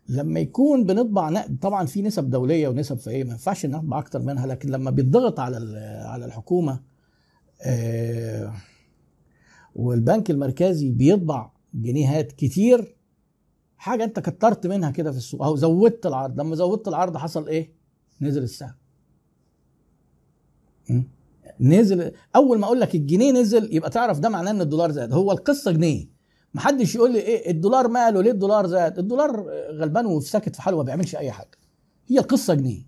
لما 0.09 0.41
يكون 0.41 0.85
بنطبع 0.85 1.31
نقد 1.31 1.59
طبعا 1.61 1.87
في 1.87 2.03
نسب 2.03 2.31
دولية 2.31 2.69
ونسب 2.69 2.99
في 2.99 3.11
إيه 3.11 3.25
ما 3.25 3.31
ينفعش 3.31 3.67
نطبع 3.67 3.99
أكتر 3.99 4.23
منها 4.23 4.47
لكن 4.47 4.71
لما 4.71 4.91
بيتضغط 4.91 5.41
على 5.41 5.57
على 6.07 6.25
الحكومة 6.25 6.81
آه، 7.63 8.55
والبنك 9.75 10.31
المركزي 10.31 10.91
بيطبع 10.91 11.51
جنيهات 11.75 12.33
كتير 12.33 12.97
حاجة 13.77 14.05
أنت 14.05 14.21
كترت 14.21 14.67
منها 14.67 14.91
كده 14.91 15.11
في 15.13 15.17
السوق. 15.19 15.43
أو 15.43 15.57
زودت 15.57 16.07
العرض. 16.07 16.41
لما 16.41 16.57
زودت 16.57 16.89
العرض 16.89 17.17
حصل 17.17 17.49
إيه؟ 17.49 17.73
نزل 18.21 18.43
السعر 18.43 18.75
م? 20.91 21.03
نزل 21.61 22.13
أول 22.37 22.59
ما 22.59 22.67
أقول 22.67 22.81
لك 22.81 22.95
الجنيه 22.95 23.33
نزل 23.33 23.75
يبقى 23.77 23.91
تعرف 23.91 24.19
ده 24.19 24.29
معناه 24.29 24.51
إن 24.51 24.61
الدولار 24.61 24.91
زاد. 24.91 25.13
هو 25.13 25.33
القصة 25.33 25.71
جنيه. 25.73 26.07
محدش 26.55 26.95
يقول 26.95 27.13
لي 27.13 27.19
إيه 27.19 27.51
الدولار 27.51 27.89
ماله 27.89 28.23
ليه 28.23 28.31
الدولار 28.31 28.67
زاد؟ 28.67 28.99
الدولار 28.99 29.45
غلبان 29.73 30.07
وفي 30.07 30.29
ساكت 30.31 30.57
في 30.57 30.63
حاله 30.63 30.77
ما 30.77 30.83
بيعملش 30.83 31.17
أي 31.17 31.31
حاجة. 31.31 31.51
هي 32.07 32.19
القصة 32.19 32.55
جنيه. 32.55 32.87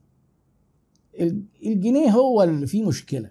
ال- 1.20 1.42
الجنيه 1.66 2.08
هو 2.10 2.42
اللي 2.42 2.66
فيه 2.66 2.82
مشكلة. 2.86 3.30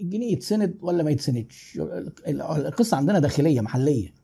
الجنيه 0.00 0.32
يتسند 0.32 0.78
ولا 0.82 1.02
ما 1.02 1.10
يتسندش؟ 1.10 1.78
ال- 2.28 2.42
القصة 2.42 2.96
عندنا 2.96 3.18
داخلية 3.18 3.60
محلية. 3.60 4.14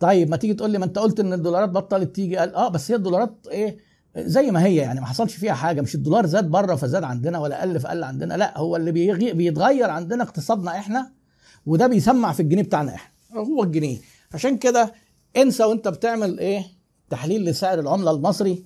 طيب 0.00 0.30
ما 0.30 0.36
تيجي 0.36 0.54
تقول 0.54 0.70
لي 0.70 0.78
ما 0.78 0.84
أنت 0.84 0.98
قلت 0.98 1.20
إن 1.20 1.32
الدولارات 1.32 1.68
بطلت 1.70 2.14
تيجي؟ 2.16 2.36
قال 2.36 2.54
آه 2.54 2.68
بس 2.68 2.90
هي 2.90 2.96
الدولارات 2.96 3.46
إيه 3.50 3.78
زي 4.18 4.50
ما 4.50 4.64
هي 4.64 4.76
يعني 4.76 5.00
ما 5.00 5.06
حصلش 5.06 5.34
فيها 5.34 5.52
حاجة 5.54 5.80
مش 5.80 5.94
الدولار 5.94 6.26
زاد 6.26 6.50
بره 6.50 6.74
فزاد 6.74 7.04
عندنا 7.04 7.38
ولا 7.38 7.62
قل 7.62 7.80
فقل 7.80 8.04
عندنا 8.04 8.34
لا 8.34 8.58
هو 8.58 8.76
اللي 8.76 8.92
بيغي 8.92 9.32
بيتغير 9.32 9.90
عندنا 9.90 10.22
اقتصادنا 10.24 10.70
إحنا 10.78 11.12
وده 11.66 11.86
بيسمع 11.86 12.32
في 12.32 12.40
الجنيه 12.40 12.62
بتاعنا 12.62 12.94
إحنا 12.94 13.12
هو 13.40 13.62
الجنيه. 13.62 13.98
عشان 14.34 14.58
كده 14.58 14.92
انسى 15.36 15.64
وانت 15.64 15.88
بتعمل 15.88 16.38
إيه؟ 16.38 16.64
تحليل 17.10 17.44
لسعر 17.44 17.80
العملة 17.80 18.10
المصري 18.10 18.64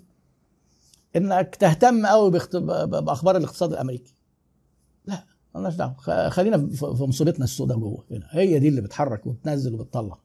انك 1.16 1.56
تهتم 1.56 2.06
قوي 2.06 2.30
بأخبار 2.86 3.36
الاقتصاد 3.36 3.72
الأمريكي. 3.72 4.14
لا 5.06 5.24
مالناش 5.54 5.74
دعوة. 5.74 6.28
خلينا 6.28 6.68
في 6.68 6.84
مصيبتنا 6.84 7.44
السوداء 7.44 7.78
جوه 7.78 8.04
هنا. 8.10 8.26
هي 8.30 8.58
دي 8.58 8.68
اللي 8.68 8.80
بتحرك 8.80 9.26
وبتنزل 9.26 9.74
وبتطلع 9.74 10.18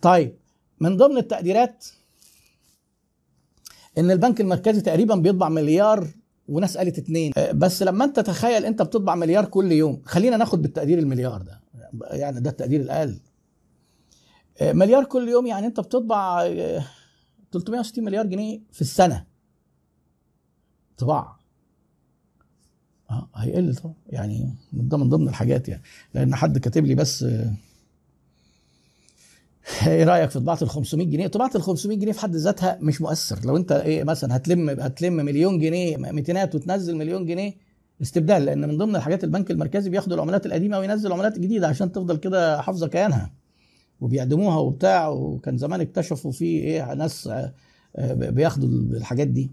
طيب 0.00 0.36
من 0.80 0.96
ضمن 0.96 1.16
التقديرات 1.18 1.86
إن 3.98 4.10
البنك 4.10 4.40
المركزي 4.40 4.80
تقريبا 4.80 5.14
بيطبع 5.14 5.48
مليار 5.48 6.08
وناس 6.48 6.76
قالت 6.76 6.98
اتنين. 6.98 7.32
آه، 7.36 7.52
بس 7.52 7.82
لما 7.82 8.04
أنت 8.04 8.20
تخيل 8.20 8.64
أنت 8.64 8.82
بتطبع 8.82 9.14
مليار 9.14 9.44
كل 9.44 9.72
يوم 9.72 10.02
خلينا 10.04 10.36
ناخد 10.36 10.62
بالتقدير 10.62 10.98
المليار 10.98 11.42
ده. 11.42 11.60
يعني 12.10 12.40
ده 12.40 12.50
التقدير 12.50 12.80
الأقل. 12.80 13.20
آه، 14.60 14.72
مليار 14.72 15.04
كل 15.04 15.28
يوم 15.28 15.46
يعني 15.46 15.66
أنت 15.66 15.80
بتطبع 15.80 16.42
آه، 16.46 16.84
360 17.52 18.04
مليار 18.04 18.26
جنيه 18.26 18.60
في 18.72 18.80
السنة. 18.80 19.24
طباعة. 20.98 21.40
آه 23.10 23.28
هيقل 23.34 23.74
طبعا. 23.74 23.94
يعني 24.06 24.54
ده 24.72 24.96
من 24.98 25.08
ضمن 25.08 25.28
الحاجات 25.28 25.68
يعني. 25.68 25.82
لأن 26.14 26.34
حد 26.34 26.58
كاتب 26.58 26.84
لي 26.86 26.94
بس 26.94 27.22
آه، 27.22 27.54
إيه 29.86 30.04
رأيك 30.04 30.30
في 30.30 30.38
طباعة 30.40 30.58
ال 30.62 30.68
500 30.68 31.06
جنيه؟ 31.06 31.26
طباعة 31.26 31.50
ال 31.54 31.62
500 31.62 31.98
جنيه 31.98 32.12
في 32.12 32.20
حد 32.20 32.36
ذاتها 32.36 32.78
مش 32.80 33.00
مؤثر. 33.00 33.38
لو 33.44 33.56
أنت 33.56 33.72
إيه 33.72 34.04
مثلا 34.04 34.36
هتلم 34.36 34.70
هتلم 34.70 35.12
مليون 35.12 35.58
جنيه 35.58 35.96
ميتينات 35.96 36.54
وتنزل 36.54 36.96
مليون 36.96 37.26
جنيه 37.26 37.54
استبدال 38.02 38.44
لأن 38.44 38.68
من 38.68 38.78
ضمن 38.78 38.96
الحاجات 38.96 39.24
البنك 39.24 39.50
المركزي 39.50 39.90
بياخد 39.90 40.12
العملات 40.12 40.46
القديمة 40.46 40.78
وينزل 40.78 41.12
عملات 41.12 41.38
جديدة 41.38 41.68
عشان 41.68 41.92
تفضل 41.92 42.16
كده 42.16 42.60
حافظة 42.62 42.88
كيانها 42.88 43.32
وبيعدموها 44.00 44.56
وبتاع. 44.58 45.08
وكان 45.08 45.56
زمان 45.58 45.80
اكتشفوا 45.80 46.32
في 46.32 46.44
إيه 46.44 46.94
ناس 46.94 47.26
آه، 47.26 47.54
آه، 47.96 48.14
بياخدوا 48.14 48.68
الحاجات 48.68 49.28
دي. 49.28 49.50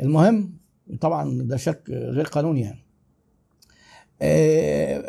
المهم 0.00 0.52
طبعا 1.00 1.42
ده 1.42 1.56
شك 1.56 1.82
غير 1.90 2.24
قانوني 2.24 2.60
يعني. 2.60 2.84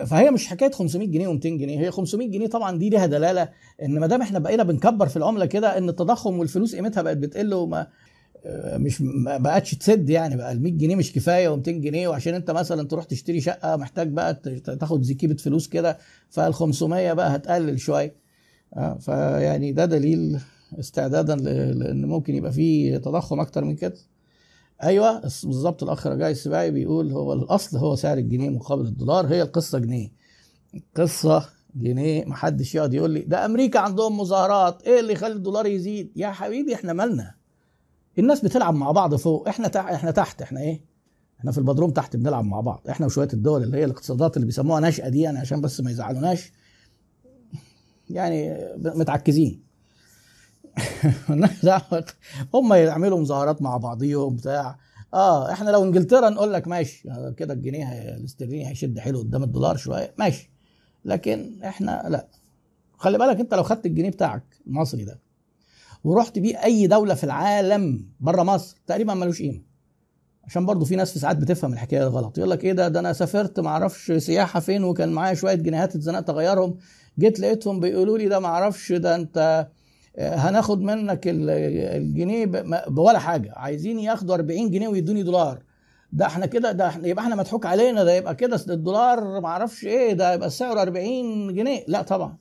فهي 0.05 0.31
مش 0.31 0.47
حكاية 0.47 0.71
500 0.71 1.07
جنيه 1.07 1.27
و200 1.27 1.39
جنيه 1.45 1.79
هي 1.79 1.91
500 1.91 2.27
جنيه 2.27 2.47
طبعا 2.47 2.77
دي 2.77 2.89
ليها 2.89 3.05
دلالة 3.05 3.49
إن 3.83 3.99
ما 3.99 4.07
دام 4.07 4.21
إحنا 4.21 4.39
بقينا 4.39 4.63
بنكبر 4.63 5.07
في 5.07 5.17
العملة 5.17 5.45
كده 5.45 5.77
إن 5.77 5.89
التضخم 5.89 6.39
والفلوس 6.39 6.75
قيمتها 6.75 7.01
بقت 7.03 7.17
بتقل 7.17 7.53
وما 7.53 7.87
آه، 8.45 8.77
مش 8.77 9.01
ما 9.01 9.37
بقتش 9.37 9.75
تسد 9.75 10.09
يعني 10.09 10.37
بقى 10.37 10.51
ال 10.51 10.61
100 10.61 10.73
جنيه 10.73 10.95
مش 10.95 11.13
كفاية 11.13 11.55
و200 11.55 11.69
جنيه 11.69 12.07
وعشان 12.07 12.33
أنت 12.33 12.51
مثلا 12.51 12.87
تروح 12.87 13.03
تشتري 13.05 13.41
شقة 13.41 13.75
محتاج 13.75 14.07
بقى 14.11 14.33
تاخد 14.79 15.01
زكيبة 15.03 15.35
فلوس 15.35 15.67
كده 15.67 15.97
فال 16.29 16.53
500 16.53 17.13
بقى 17.13 17.35
هتقلل 17.35 17.79
شوية. 17.79 18.15
آه، 18.77 18.97
فيعني 18.97 19.71
ده 19.71 19.85
دليل 19.85 20.39
استعدادا 20.79 21.35
لإن 21.35 22.05
ممكن 22.05 22.35
يبقى 22.35 22.51
فيه 22.51 22.97
تضخم 22.97 23.39
أكتر 23.39 23.63
من 23.65 23.75
كده. 23.75 23.93
أيوه 24.83 25.19
بالظبط 25.19 25.83
الأخ 25.83 26.07
رجاء 26.07 26.31
السباعي 26.31 26.71
بيقول 26.71 27.11
هو 27.11 27.33
الأصل 27.33 27.77
هو 27.77 27.95
سعر 27.95 28.17
الجنيه 28.17 28.49
مقابل 28.49 28.85
الدولار 28.85 29.27
هي 29.27 29.41
القصة 29.41 29.79
جنيه. 29.79 30.11
قصه 30.95 31.49
جنيه 31.75 32.25
محدش 32.25 32.75
يقعد 32.75 32.93
يقول 32.93 33.11
لي 33.11 33.19
ده 33.21 33.45
أمريكا 33.45 33.79
عندهم 33.79 34.19
مظاهرات 34.19 34.81
إيه 34.83 34.99
اللي 34.99 35.13
يخلي 35.13 35.33
الدولار 35.33 35.65
يزيد؟ 35.65 36.11
يا 36.15 36.27
حبيبي 36.27 36.75
إحنا 36.75 36.93
مالنا؟ 36.93 37.35
الناس 38.19 38.41
بتلعب 38.45 38.73
مع 38.75 38.91
بعض 38.91 39.15
فوق 39.15 39.47
إحنا 39.47 39.67
تحت 39.67 39.85
إحنا 39.93 40.11
تحت 40.11 40.41
إحنا 40.41 40.61
إيه؟ 40.61 40.81
إحنا 41.39 41.51
في 41.51 41.57
البدروم 41.57 41.91
تحت 41.91 42.15
بنلعب 42.15 42.45
مع 42.45 42.61
بعض. 42.61 42.83
إحنا 42.89 43.05
وشوية 43.05 43.27
الدول 43.33 43.63
اللي 43.63 43.77
هي 43.77 43.85
الاقتصادات 43.85 44.35
اللي 44.37 44.45
بيسموها 44.45 44.79
ناشئة 44.79 45.09
دي 45.09 45.19
يعني 45.21 45.39
عشان 45.39 45.61
بس 45.61 45.81
ما 45.81 45.91
يزعلوناش. 45.91 46.51
يعني 48.09 48.57
متعكزين. 48.77 49.61
هم 52.53 52.73
يعملوا 52.73 53.19
مظاهرات 53.19 53.61
مع 53.61 53.77
بعضيهم 53.77 54.35
بتاع. 54.35 54.77
آه 55.13 55.51
إحنا 55.51 55.69
لو 55.69 55.83
إنجلترا 55.83 56.29
نقول 56.29 56.53
لك 56.53 56.67
ماشي 56.67 57.09
كده 57.37 57.53
الجنيه 57.53 57.93
الاسترليني 58.15 58.69
هيشد 58.69 58.99
حلو 58.99 59.19
قدام 59.19 59.43
الدولار 59.43 59.77
شوية 59.77 60.13
ماشي. 60.19 60.51
لكن 61.05 61.63
إحنا 61.63 62.05
لا. 62.09 62.27
خلي 62.97 63.17
بالك 63.17 63.39
أنت 63.39 63.53
لو 63.53 63.63
خدت 63.63 63.85
الجنيه 63.85 64.09
بتاعك 64.09 64.43
المصري 64.67 65.03
ده 65.05 65.19
ورحت 66.03 66.39
بيه 66.39 66.63
أي 66.63 66.87
دولة 66.87 67.13
في 67.13 67.23
العالم 67.23 68.05
بره 68.19 68.43
مصر 68.43 68.77
تقريبا 68.87 69.13
ملوش 69.13 69.41
قيمة. 69.41 69.61
عشان 70.43 70.65
برضو 70.65 70.85
في 70.85 70.95
ناس 70.95 71.11
في 71.13 71.19
ساعات 71.19 71.37
بتفهم 71.37 71.73
الحكاية 71.73 72.03
غلط. 72.03 72.37
يقول 72.37 72.49
لك 72.49 72.63
إيه 72.63 72.73
ده؟ 72.73 72.87
ده 72.87 72.99
أنا 72.99 73.13
سافرت 73.13 73.59
ما 73.59 73.69
أعرفش 73.69 74.11
سياحة 74.11 74.59
فين 74.59 74.83
وكان 74.83 75.09
معايا 75.09 75.33
شوية 75.33 75.55
جنيهات 75.55 75.95
اتزنقت 75.95 76.29
اغيرهم 76.29 76.77
جيت 77.19 77.39
لقيتهم 77.39 77.79
بيقولوا 77.79 78.17
لي 78.17 78.27
ده 78.27 78.39
ما 78.39 78.47
أعرفش 78.47 78.91
ده 78.91 79.15
أنت 79.15 79.67
هناخد 80.19 80.81
منك 80.81 81.27
ال- 81.27 81.49
الجنيه 82.01 82.45
بولا 82.87 83.19
حاجة. 83.19 83.53
عايزين 83.55 83.99
ياخدوا 83.99 84.35
40 84.35 84.71
جنيه 84.71 84.87
ويدوني 84.87 85.23
دولار. 85.23 85.63
ده 86.13 86.25
إحنا 86.25 86.45
كده 86.45 86.71
ده 86.71 86.87
إحنا 86.87 87.07
يبقى 87.07 87.23
إحنا 87.23 87.35
مضحوك 87.35 87.65
علينا. 87.65 88.03
ده 88.03 88.13
يبقى 88.13 88.35
كده 88.35 88.59
الدولار 88.69 89.39
ما 89.41 89.47
أعرفش 89.47 89.85
إيه 89.85 90.13
ده 90.13 90.33
يبقى 90.33 90.49
سعره 90.49 90.81
40 90.81 91.53
جنيه. 91.55 91.83
لا 91.87 92.01
طبعا. 92.01 92.37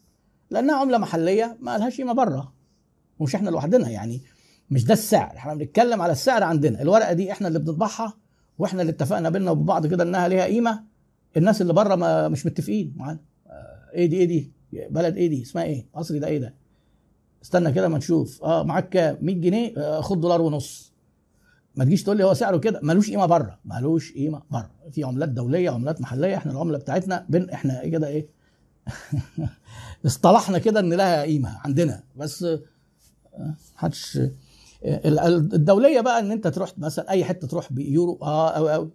لأنها 0.51 0.77
عملة 0.77 0.99
محلية 0.99 1.57
ما 1.61 1.79
لهاش 1.79 1.97
قيمة 1.97 2.13
بره. 2.13 2.53
ومش 3.19 3.35
إحنا 3.35 3.51
لوحدنا 3.51 3.89
يعني. 3.91 4.21
مش 4.71 4.85
ده 4.85 4.93
السعر. 4.93 5.37
إحنا 5.37 5.55
بنتكلم 5.55 6.03
على 6.03 6.13
السعر 6.13 6.43
عندنا. 6.43 6.83
الورقة 6.83 7.13
دي 7.13 7.33
إحنا 7.33 7.49
اللي 7.49 7.59
بنطبعها 7.59 8.15
وإحنا 8.59 8.81
اللي 8.83 8.91
اتفقنا 8.93 9.31
بينا 9.31 9.51
وبعض 9.51 9.87
كده 9.87 10.03
إنها 10.05 10.29
ليها 10.29 10.45
قيمة. 10.45 10.85
الناس 11.37 11.63
اللي 11.63 11.73
بره 11.73 11.95
ما 11.95 12.29
مش 12.29 12.47
متفقين. 12.47 12.93
معانا. 12.97 13.19
آه، 13.47 13.91
إيه 13.95 14.07
دي 14.07 14.17
إيه 14.17 14.25
دي؟ 14.25 14.53
بلد 14.91 15.17
إيه 15.17 15.29
دي؟ 15.29 15.43
اسمها 15.43 15.65
إيه؟ 15.65 15.87
مصري 15.95 16.19
ده 16.19 16.27
إيه 16.27 16.39
ده؟ 16.39 16.55
استنى 17.43 17.73
كده 17.73 17.89
ما 17.89 17.99
نشوف. 17.99 18.45
آه 18.45 18.63
معاك 18.63 18.89
كام؟ 18.89 19.19
100 19.21 19.35
جنيه؟ 19.41 19.75
آه، 19.77 20.01
خد 20.01 20.21
دولار 20.21 20.41
ونص. 20.43 20.93
ما 21.77 21.85
تجيش 21.85 22.03
تقول 22.03 22.17
لي 22.17 22.25
هو 22.25 22.35
سعره 22.35 22.57
كده؟ 22.59 22.81
ملوش 22.83 23.11
قيمة 23.11 23.27
بره. 23.27 23.59
ملوش 23.65 24.13
قيمة 24.13 24.43
بره. 24.51 24.71
في 24.93 25.05
عملات 25.05 25.29
دولية 25.29 25.71
عملات 25.71 26.01
محلية 26.01 26.37
إحنا 26.37 26.53
العملة 26.53 26.79
بتاعتنا 26.79 27.27
بين 27.29 27.51
إحنا 27.51 27.81
إيه 27.81 27.91
كده 27.91 28.09
إيه؟ 28.09 28.29
اصطلحنا 30.07 30.59
كده 30.59 30.81
إن 30.81 30.93
لها 30.93 31.23
قيمة 31.23 31.59
عندنا. 31.65 32.03
بس 32.17 32.47
محدش 33.77 34.21
الدولية 34.85 36.01
بقى 36.01 36.21
إن 36.21 36.31
أنت 36.31 36.47
تروح 36.47 36.79
مثلا 36.79 37.11
أي 37.11 37.25
حتة 37.25 37.47
تروح 37.47 37.73
بيورو 37.73 38.19
آه 38.23 38.51
قوي 38.51 38.73
قوي 38.73 38.91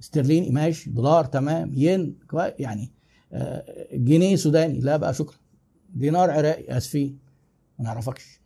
استرليني 0.00 0.50
ماشي 0.50 0.90
دولار 0.90 1.24
تمام 1.24 1.72
ين 1.74 2.18
يعني 2.58 2.92
آه، 3.32 3.64
جنيه 3.92 4.36
سوداني. 4.36 4.80
لا 4.80 4.96
بقى 4.96 5.14
شكرا. 5.14 5.36
دينار 5.94 6.30
عراقي 6.30 6.76
آسفين. 6.76 7.18
ما 7.78 7.84
نعرفكش. 7.84 8.40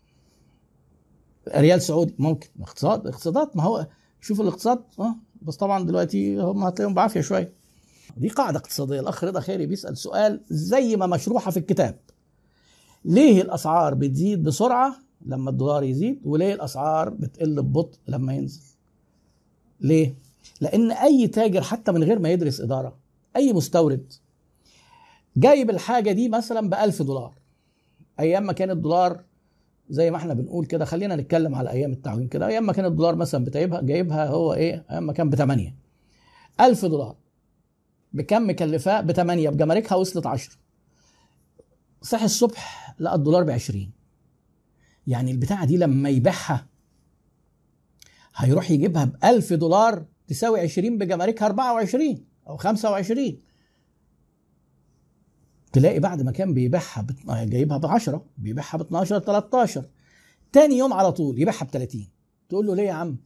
ريال 1.57 1.83
سعودي 1.83 2.15
ممكن. 2.19 2.49
اقتصاد 2.61 3.07
اقتصادات 3.07 3.57
ما 3.57 3.63
هو 3.63 3.87
شوف 4.21 4.41
الاقتصاد 4.41 4.83
آه 4.99 5.15
بس 5.43 5.57
طبعا 5.57 5.85
دلوقتي 5.87 6.41
هم 6.41 6.65
هتلاقيهم 6.65 6.95
بعافية 6.95 7.21
شوية. 7.21 7.53
دي 8.17 8.29
قاعدة 8.29 8.59
اقتصادية. 8.59 9.01
الأخ 9.01 9.25
رضا 9.25 9.41
خيري 9.41 9.67
بيسأل 9.67 9.97
سؤال 9.99 10.41
زي 10.51 10.97
ما 10.97 11.07
مشروحة 11.07 11.51
في 11.51 11.57
الكتاب. 11.57 11.99
ليه 13.05 13.43
الأسعار 13.43 13.95
بتزيد 13.95 14.43
بسرعة 14.43 14.97
لما 15.27 15.51
الدولار 15.51 15.83
يزيد 15.83 16.21
وليه 16.25 16.55
الأسعار 16.55 17.09
بتقل 17.09 17.63
ببطء 17.63 17.99
لما 18.09 18.35
ينزل؟ 18.35 18.61
ليه؟ 19.81 20.15
لأن 20.61 20.91
أي 20.91 21.29
تاجر 21.29 21.63
حتى 21.63 21.93
من 21.93 22.05
غير 22.05 22.19
ما 22.19 22.29
يدرس 22.31 22.61
إدارة 22.61 22.97
أي 23.37 23.53
مستورد 23.53 24.13
جايب 25.37 25.71
الحاجة 25.71 26.13
دي 26.13 26.29
مثلا 26.29 26.69
ب 26.69 26.75
1000 26.75 27.03
دولار. 27.03 27.38
أيام 28.21 28.43
ما 28.47 28.53
كان 28.53 28.71
الدولار 28.71 29.25
زي 29.91 30.11
ما 30.11 30.17
إحنا 30.17 30.35
بنقول 30.35 30.67
كده 30.67 30.85
خلينا 30.85 31.17
نتكلم 31.17 31.55
على 31.55 31.71
أيام 31.71 31.93
التعويم 31.93 32.29
كده. 32.29 32.47
أيام 32.47 32.67
ما 32.67 32.73
كان 32.73 32.85
الدولار 32.85 33.17
مثلا 33.17 33.45
بتجيبها 33.45 33.81
جايبها 33.81 34.27
هو 34.27 34.55
إيه؟ 34.55 34.85
أيام 34.91 35.03
ما 35.07 35.13
كان 35.13 35.31
ب 35.31 35.35
8 35.35 35.75
1000 36.61 36.85
دولار 36.85 37.17
بكم 38.13 38.49
مكلفاه؟ 38.51 39.01
ب 39.01 39.13
8 39.13 39.51
بجماركها 39.51 39.95
وصلت 39.97 40.27
10 40.27 40.55
صحي 42.03 42.25
الصبح 42.25 42.95
لقى 43.01 43.15
الدولار 43.15 43.43
ب 43.45 43.51
20 43.51 43.91
يعني 45.07 45.31
البتاعة 45.31 45.65
دي 45.65 45.77
لما 45.77 46.09
يبيعها 46.09 46.67
هيروح 48.37 48.71
يجيبها 48.71 49.05
ب 49.05 49.17
1000 49.25 49.53
دولار 49.53 50.05
تساوي 50.29 50.61
20 50.61 50.99
بجماركها 50.99 51.47
24 51.47 52.25
أو 52.49 52.57
25 52.57 53.39
تلاقي 55.73 56.01
بعد 56.01 56.23
ما 56.23 56.33
كان 56.33 56.55
بيبيعها 56.55 57.03
بت... 57.03 57.17
جايبها 57.31 57.77
ب 57.79 57.87
10 57.87 58.25
بيبيعها 58.39 58.79
ب 58.79 58.81
12 58.81 59.19
13 59.19 59.85
تاني 60.53 60.79
يوم 60.79 60.93
على 60.93 61.13
طول 61.13 61.41
يبيعها 61.41 61.65
ب 61.65 61.71
30 61.71 62.07
تقول 62.49 62.67
له 62.67 62.75
ليه 62.75 62.83
يا 62.83 62.93
عم؟ 62.93 63.17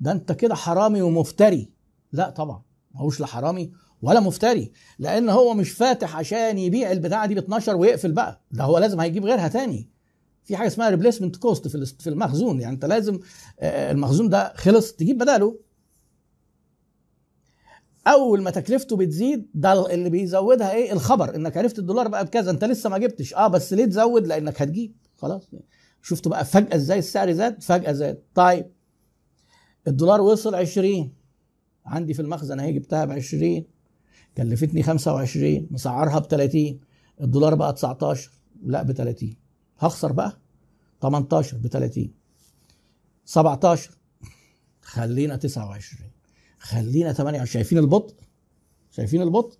ده 0.00 0.12
انت 0.12 0.32
كده 0.32 0.54
حرامي 0.54 1.02
ومفتري. 1.02 1.70
لا 2.12 2.30
طبعا 2.30 2.62
ما 2.94 3.00
هوش 3.00 3.20
لا 3.20 3.26
حرامي 3.26 3.72
ولا 4.02 4.20
مفتري 4.20 4.72
لأن 4.98 5.28
هو 5.28 5.54
مش 5.54 5.70
فاتح 5.70 6.16
عشان 6.16 6.58
يبيع 6.58 6.92
البتاعة 6.92 7.26
دي 7.26 7.34
ب 7.34 7.38
12 7.38 7.76
ويقفل 7.76 8.12
بقى. 8.12 8.40
ده 8.50 8.64
هو 8.64 8.78
لازم 8.78 9.00
هيجيب 9.00 9.24
غيرها 9.24 9.48
تاني. 9.48 9.88
في 10.44 10.56
حاجة 10.56 10.66
اسمها 10.66 10.90
replacement 10.90 11.36
cost 11.36 11.68
في 12.02 12.06
المخزون. 12.06 12.60
يعني 12.60 12.74
انت 12.74 12.84
لازم 12.84 13.18
آه، 13.60 13.92
المخزون 13.92 14.28
ده 14.28 14.52
خلص 14.56 14.92
تجيب 14.92 15.18
بداله. 15.18 15.58
أول 18.06 18.42
ما 18.42 18.50
تكلفته 18.50 18.96
بتزيد 18.96 19.46
ده 19.54 19.94
اللي 19.94 20.10
بيزودها 20.10 20.72
إيه؟ 20.72 20.92
الخبر. 20.92 21.34
إنك 21.36 21.56
عرفت 21.56 21.78
الدولار 21.78 22.08
بقى 22.08 22.24
بكذا 22.24 22.50
أنت 22.50 22.64
لسه 22.64 22.90
ما 22.90 22.98
جبتش. 22.98 23.34
آه 23.34 23.48
بس 23.48 23.72
ليه 23.72 23.84
تزود؟ 23.84 24.26
لأنك 24.26 24.62
هتجيب. 24.62 24.94
خلاص. 25.16 25.50
شفتوا 26.02 26.30
بقى 26.30 26.44
فجأة 26.44 26.76
إزاي 26.76 26.98
السعر 26.98 27.32
زاد؟ 27.32 27.62
فجأة 27.62 27.92
زاد. 27.92 28.22
طيب. 28.34 28.66
الدولار 29.88 30.20
وصل 30.20 30.54
20 30.54 31.12
عندي 31.86 32.14
في 32.14 32.22
المخزن 32.22 32.60
أهي 32.60 32.72
جبتها 32.72 33.04
ب 33.04 33.10
20 33.10 33.64
كلفتني 34.36 34.82
25 34.82 35.66
مسعرها 35.70 36.18
ب 36.18 36.26
30 36.26 36.80
الدولار 37.20 37.54
بقى 37.54 37.72
19 37.72 38.30
لا 38.64 38.82
ب 38.82 38.92
30 38.92 39.36
هخسر 39.78 40.12
بقى؟ 40.12 40.38
18 41.02 41.56
ب 41.56 41.66
30 41.66 42.10
17 43.24 43.90
خلينا 44.82 45.36
29 45.36 46.11
خلينا 46.62 47.12
28 47.12 47.46
شايفين 47.46 47.78
البطء؟ 47.78 48.14
شايفين 48.90 49.22
البطء؟ 49.22 49.58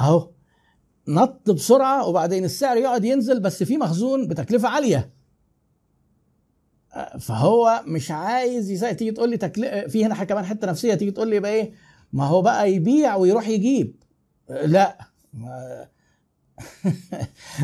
أهو. 0.00 0.30
نط 1.08 1.50
بسرعة 1.50 2.08
وبعدين 2.08 2.44
السعر 2.44 2.76
يقعد 2.76 3.04
ينزل 3.04 3.40
بس 3.40 3.62
في 3.62 3.76
مخزون 3.76 4.28
بتكلفة 4.28 4.68
عالية. 4.68 5.12
فهو 7.20 7.82
مش 7.86 8.10
عايز 8.10 8.70
يساعد 8.70 8.96
تيجي 8.96 9.10
تقول 9.10 9.30
لي 9.30 9.36
تكلفه 9.36 9.86
في 9.88 10.06
هنا 10.06 10.24
كمان 10.24 10.44
حتة 10.44 10.66
نفسية 10.66 10.94
تيجي 10.94 11.10
تقول 11.10 11.28
لي 11.28 11.36
يبقى 11.36 11.52
إيه؟ 11.52 11.72
ما 12.12 12.24
هو 12.24 12.42
بقى 12.42 12.72
يبيع 12.72 13.16
ويروح 13.16 13.48
يجيب. 13.48 14.02
لا. 14.48 14.98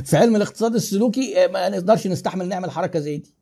في 0.04 0.16
علم 0.16 0.36
الاقتصاد 0.36 0.74
السلوكي 0.74 1.46
ما 1.46 1.68
نقدرش 1.68 2.06
نستحمل 2.06 2.48
نعمل 2.48 2.70
حركة 2.70 2.98
زي 2.98 3.16
دي. 3.16 3.34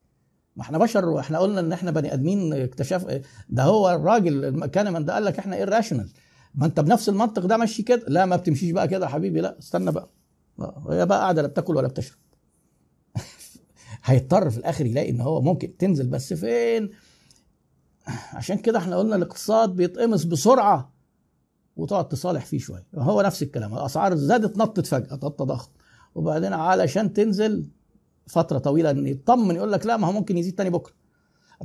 ما 0.59 0.65
إحنا 0.65 0.79
بشر 0.79 1.09
وإحنا 1.09 1.39
قلنا 1.39 1.61
ان 1.61 1.73
إحنا 1.73 1.91
بني 1.91 2.13
ادمين 2.13 2.53
اكتشاف 2.53 3.21
ده 3.49 3.63
هو 3.63 3.91
الراجل 3.91 4.67
كانمان 4.67 5.05
ده 5.05 5.15
قال 5.15 5.25
لك 5.25 5.39
إحنا 5.39 5.65
راشونال 5.65 6.11
ما 6.55 6.67
انت 6.67 6.81
بنفس 6.81 7.09
المنطق 7.09 7.47
ده 7.47 7.57
ماشي 7.57 7.83
كده. 7.83 8.05
لا 8.09 8.27
ما 8.27 8.37
بتمشيش 8.37 8.71
بقى 8.71 8.89
كده 8.89 9.07
يا 9.07 9.11
حبيبي 9.11 9.41
لا 9.41 9.59
استنى 9.59 9.93
بقى. 9.93 10.11
هي 10.91 11.07
بقى 11.07 11.19
قاعدة 11.19 11.43
لا 11.43 11.49
بتاكل 11.49 11.77
ولا 11.77 11.89
بتشرب. 11.89 12.19
هيضطر 14.05 14.51
في 14.51 14.59
الآخر 14.59 14.87
يلاقي 14.87 15.11
إن 15.11 15.21
هو 15.21 15.41
ممكن 15.41 15.77
تنزل 15.77 16.07
بس 16.07 16.33
فين؟ 16.33 16.91
عشان 18.33 18.59
كده 18.59 18.79
إحنا 18.79 18.97
قلنا 18.97 19.17
الاقتصاد 19.17 19.77
بيتقمص 19.77 20.25
بسرعة 20.25 20.95
وتقعد 21.77 22.09
تصالح 22.09 22.47
فيه 22.47 22.59
شوية. 22.59 22.87
هو 22.95 23.23
نفس 23.23 23.43
الكلام 23.43 23.75
الأسعار 23.75 24.15
زادت 24.15 24.57
نطت 24.59 24.87
فجأة 24.87 25.15
التضخم 25.15 25.71
وبعدين 26.15 26.53
علشان 26.53 27.13
تنزل 27.13 27.71
فترة 28.29 28.59
طويلة 28.59 28.91
إن 28.91 29.07
يطمن 29.07 29.57
يقول 29.57 29.73
لك 29.73 29.87
لا 29.87 29.97
ما 29.97 30.07
هو 30.07 30.13
ممكن 30.13 30.39
يزيد 30.39 30.55
تاني 30.55 30.71
بكرة. 30.71 30.93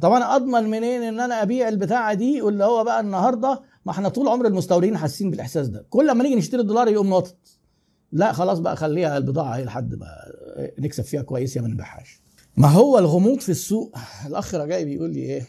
طب 0.02 0.12
أنا 0.12 0.36
أضمن 0.36 0.64
منين 0.70 1.04
إن 1.04 1.20
أنا 1.20 1.42
أبيع 1.42 1.68
البتاعة 1.68 2.14
دي 2.14 2.42
واللي 2.42 2.64
هو 2.64 2.84
بقى 2.84 3.00
النهارده؟ 3.00 3.62
ما 3.86 3.92
إحنا 3.92 4.10
طول 4.10 4.28
عمر 4.28 4.48
المستوردين 4.48 4.98
حاسين 4.98 5.32
بالإحساس 5.32 5.68
ده. 5.68 5.86
كل 5.90 6.12
ما 6.12 6.24
نيجي 6.24 6.36
نشتري 6.36 6.62
الدولار 6.62 6.88
يقوم 6.88 7.10
ناطط. 7.10 7.38
لا 8.12 8.32
خلاص 8.32 8.60
بقى 8.60 8.76
خليها 8.76 9.18
البضاعة 9.18 9.56
هي 9.56 9.64
لحد 9.64 9.96
ما 9.96 10.08
نكسب 10.80 11.04
فيها 11.04 11.22
كويس 11.22 11.56
يا 11.56 11.62
ما 11.62 11.68
نبيعهاش. 11.68 12.22
ما 12.58 12.68
هو 12.68 13.00
الغموض 13.00 13.40
في 13.40 13.50
السوق؟ 13.50 13.96
الأخ 14.28 14.56
رجائي 14.56 14.86
بيقول 14.86 15.14
لي 15.14 15.20
إيه؟ 15.20 15.48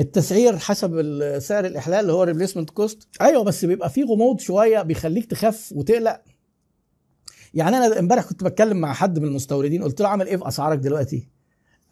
التسعير 0.00 0.58
حسب 0.58 0.90
سعر 1.38 1.64
الإحلال 1.66 2.00
اللي 2.00 2.12
هو 2.12 2.22
replacement 2.22 2.70
cost 2.70 3.08
أيوه 3.20 3.42
بس 3.44 3.64
بيبقى 3.64 3.90
فيه 3.90 4.04
غموض 4.04 4.40
شوية 4.40 4.82
بيخليك 4.82 5.24
تخاف 5.24 5.72
وتقلق. 5.76 6.20
يعني 7.54 7.76
أنا 7.76 7.98
امبارح 7.98 8.24
كنت 8.24 8.44
بتكلم 8.44 8.76
مع 8.76 8.92
حد 8.92 9.18
من 9.18 9.24
المستوردين 9.28 9.82
قلت 9.82 10.00
له 10.00 10.08
عامل 10.08 10.26
إيه 10.26 10.36
في 10.36 10.48
أسعارك 10.48 10.78
دلوقتي؟ 10.78 11.28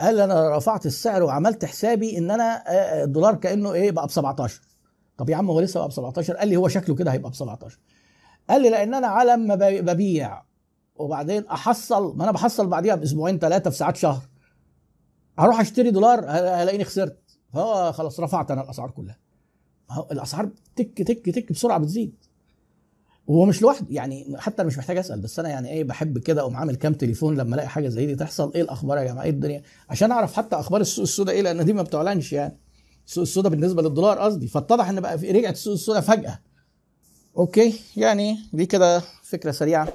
قال 0.01 0.21
أنا 0.21 0.57
رفعت 0.57 0.87
السعر 0.87 1.23
وعملت 1.23 1.65
حسابي 1.65 2.19
إن 2.19 2.31
أنا 2.31 2.45
آه، 2.45 2.71
آه، 2.71 3.05
الدولار 3.05 3.35
كأنه 3.35 3.73
إيه 3.73 3.91
بقى 3.91 4.07
ب 4.07 4.11
17 4.11 4.61
طب 5.17 5.31
يا 5.31 5.37
عم 5.37 5.51
هو 5.51 5.61
لسه 5.61 5.81
بقى 5.81 5.89
ب 5.89 5.93
17 5.93 6.37
قال 6.37 6.49
لي 6.49 6.57
هو 6.57 6.69
شكله 6.69 6.95
كده 6.95 7.13
هيبقى 7.13 7.31
ب 7.31 7.35
17 7.35 7.79
قال 8.51 8.63
لي 8.63 8.71
لأن 8.71 8.95
أنا 8.95 9.07
على 9.07 9.37
ما 9.37 9.55
ببيع 9.55 10.43
وبعدين 10.99 11.47
أحصل 11.47 12.17
ما 12.17 12.25
أنا 12.25 12.33
بحصل 12.33 12.67
بعديها 12.67 12.95
بأسبوعين 12.95 13.39
ثلاثة 13.39 13.71
في 13.71 13.77
ساعات 13.77 13.97
شهر. 13.97 14.23
هروح 15.39 15.61
أشتري 15.61 15.91
دولار 15.91 16.25
هلاقيني 16.29 16.85
خسرت. 16.85 17.19
فهو 17.53 17.93
خلاص 17.93 18.21
رفعت 18.21 18.51
أنا 18.51 18.63
الأسعار 18.63 18.91
كلها. 18.91 19.19
الأسعار 20.13 20.51
تك 20.77 21.03
تك 21.03 21.31
تك 21.31 21.53
بسرعة 21.53 21.79
بتزيد. 21.79 22.15
وهو 23.29 23.45
مش 23.45 23.63
لوحده. 23.63 23.87
يعني 23.91 24.35
حتى 24.39 24.65
مش 24.65 24.79
محتاج 24.79 24.97
أسأل 24.99 25.21
بس 25.21 25.39
أنا 25.39 25.49
يعني 25.49 25.69
إيه 25.69 25.85
بحب 25.85 26.19
كده 26.19 26.41
أقوم 26.41 26.57
عامل 26.57 26.77
كام 26.77 26.95
تليفون 26.95 27.37
لما 27.37 27.55
ألاقي 27.55 27.69
حاجة 27.69 27.89
زي 27.89 28.07
دي 28.07 28.15
تحصل. 28.15 28.53
إيه 28.55 28.63
الأخبار 28.63 28.99
يا 28.99 29.05
جماعة؟ 29.05 29.25
إيه 29.25 29.31
الدنيا؟ 29.31 29.63
عشان 29.89 30.11
أعرف 30.13 30.33
حتى 30.37 30.57
أخبار 30.57 30.81
السوق 30.81 31.03
السوداء 31.03 31.35
إيه 31.35 31.43
لأن 31.43 31.65
دي 31.65 31.73
ما 31.73 31.83
بتعلنش 31.83 32.33
يعني. 32.33 32.59
السوق 33.07 33.23
السوداء 33.23 33.51
بالنسبة 33.51 33.83
للدولار 33.83 34.19
قصدي. 34.19 34.47
فاتضح 34.49 34.89
إن 34.89 35.01
بقى 35.01 35.17
رجعت 35.17 35.55
السوق 35.55 35.73
السوداء 35.73 36.01
فجأة. 36.03 36.39
أوكي 37.37 37.81
يعني 37.97 38.37
دي 38.53 38.67
كده 38.67 39.03
فكرة 39.23 39.51
سريعة. 39.51 39.89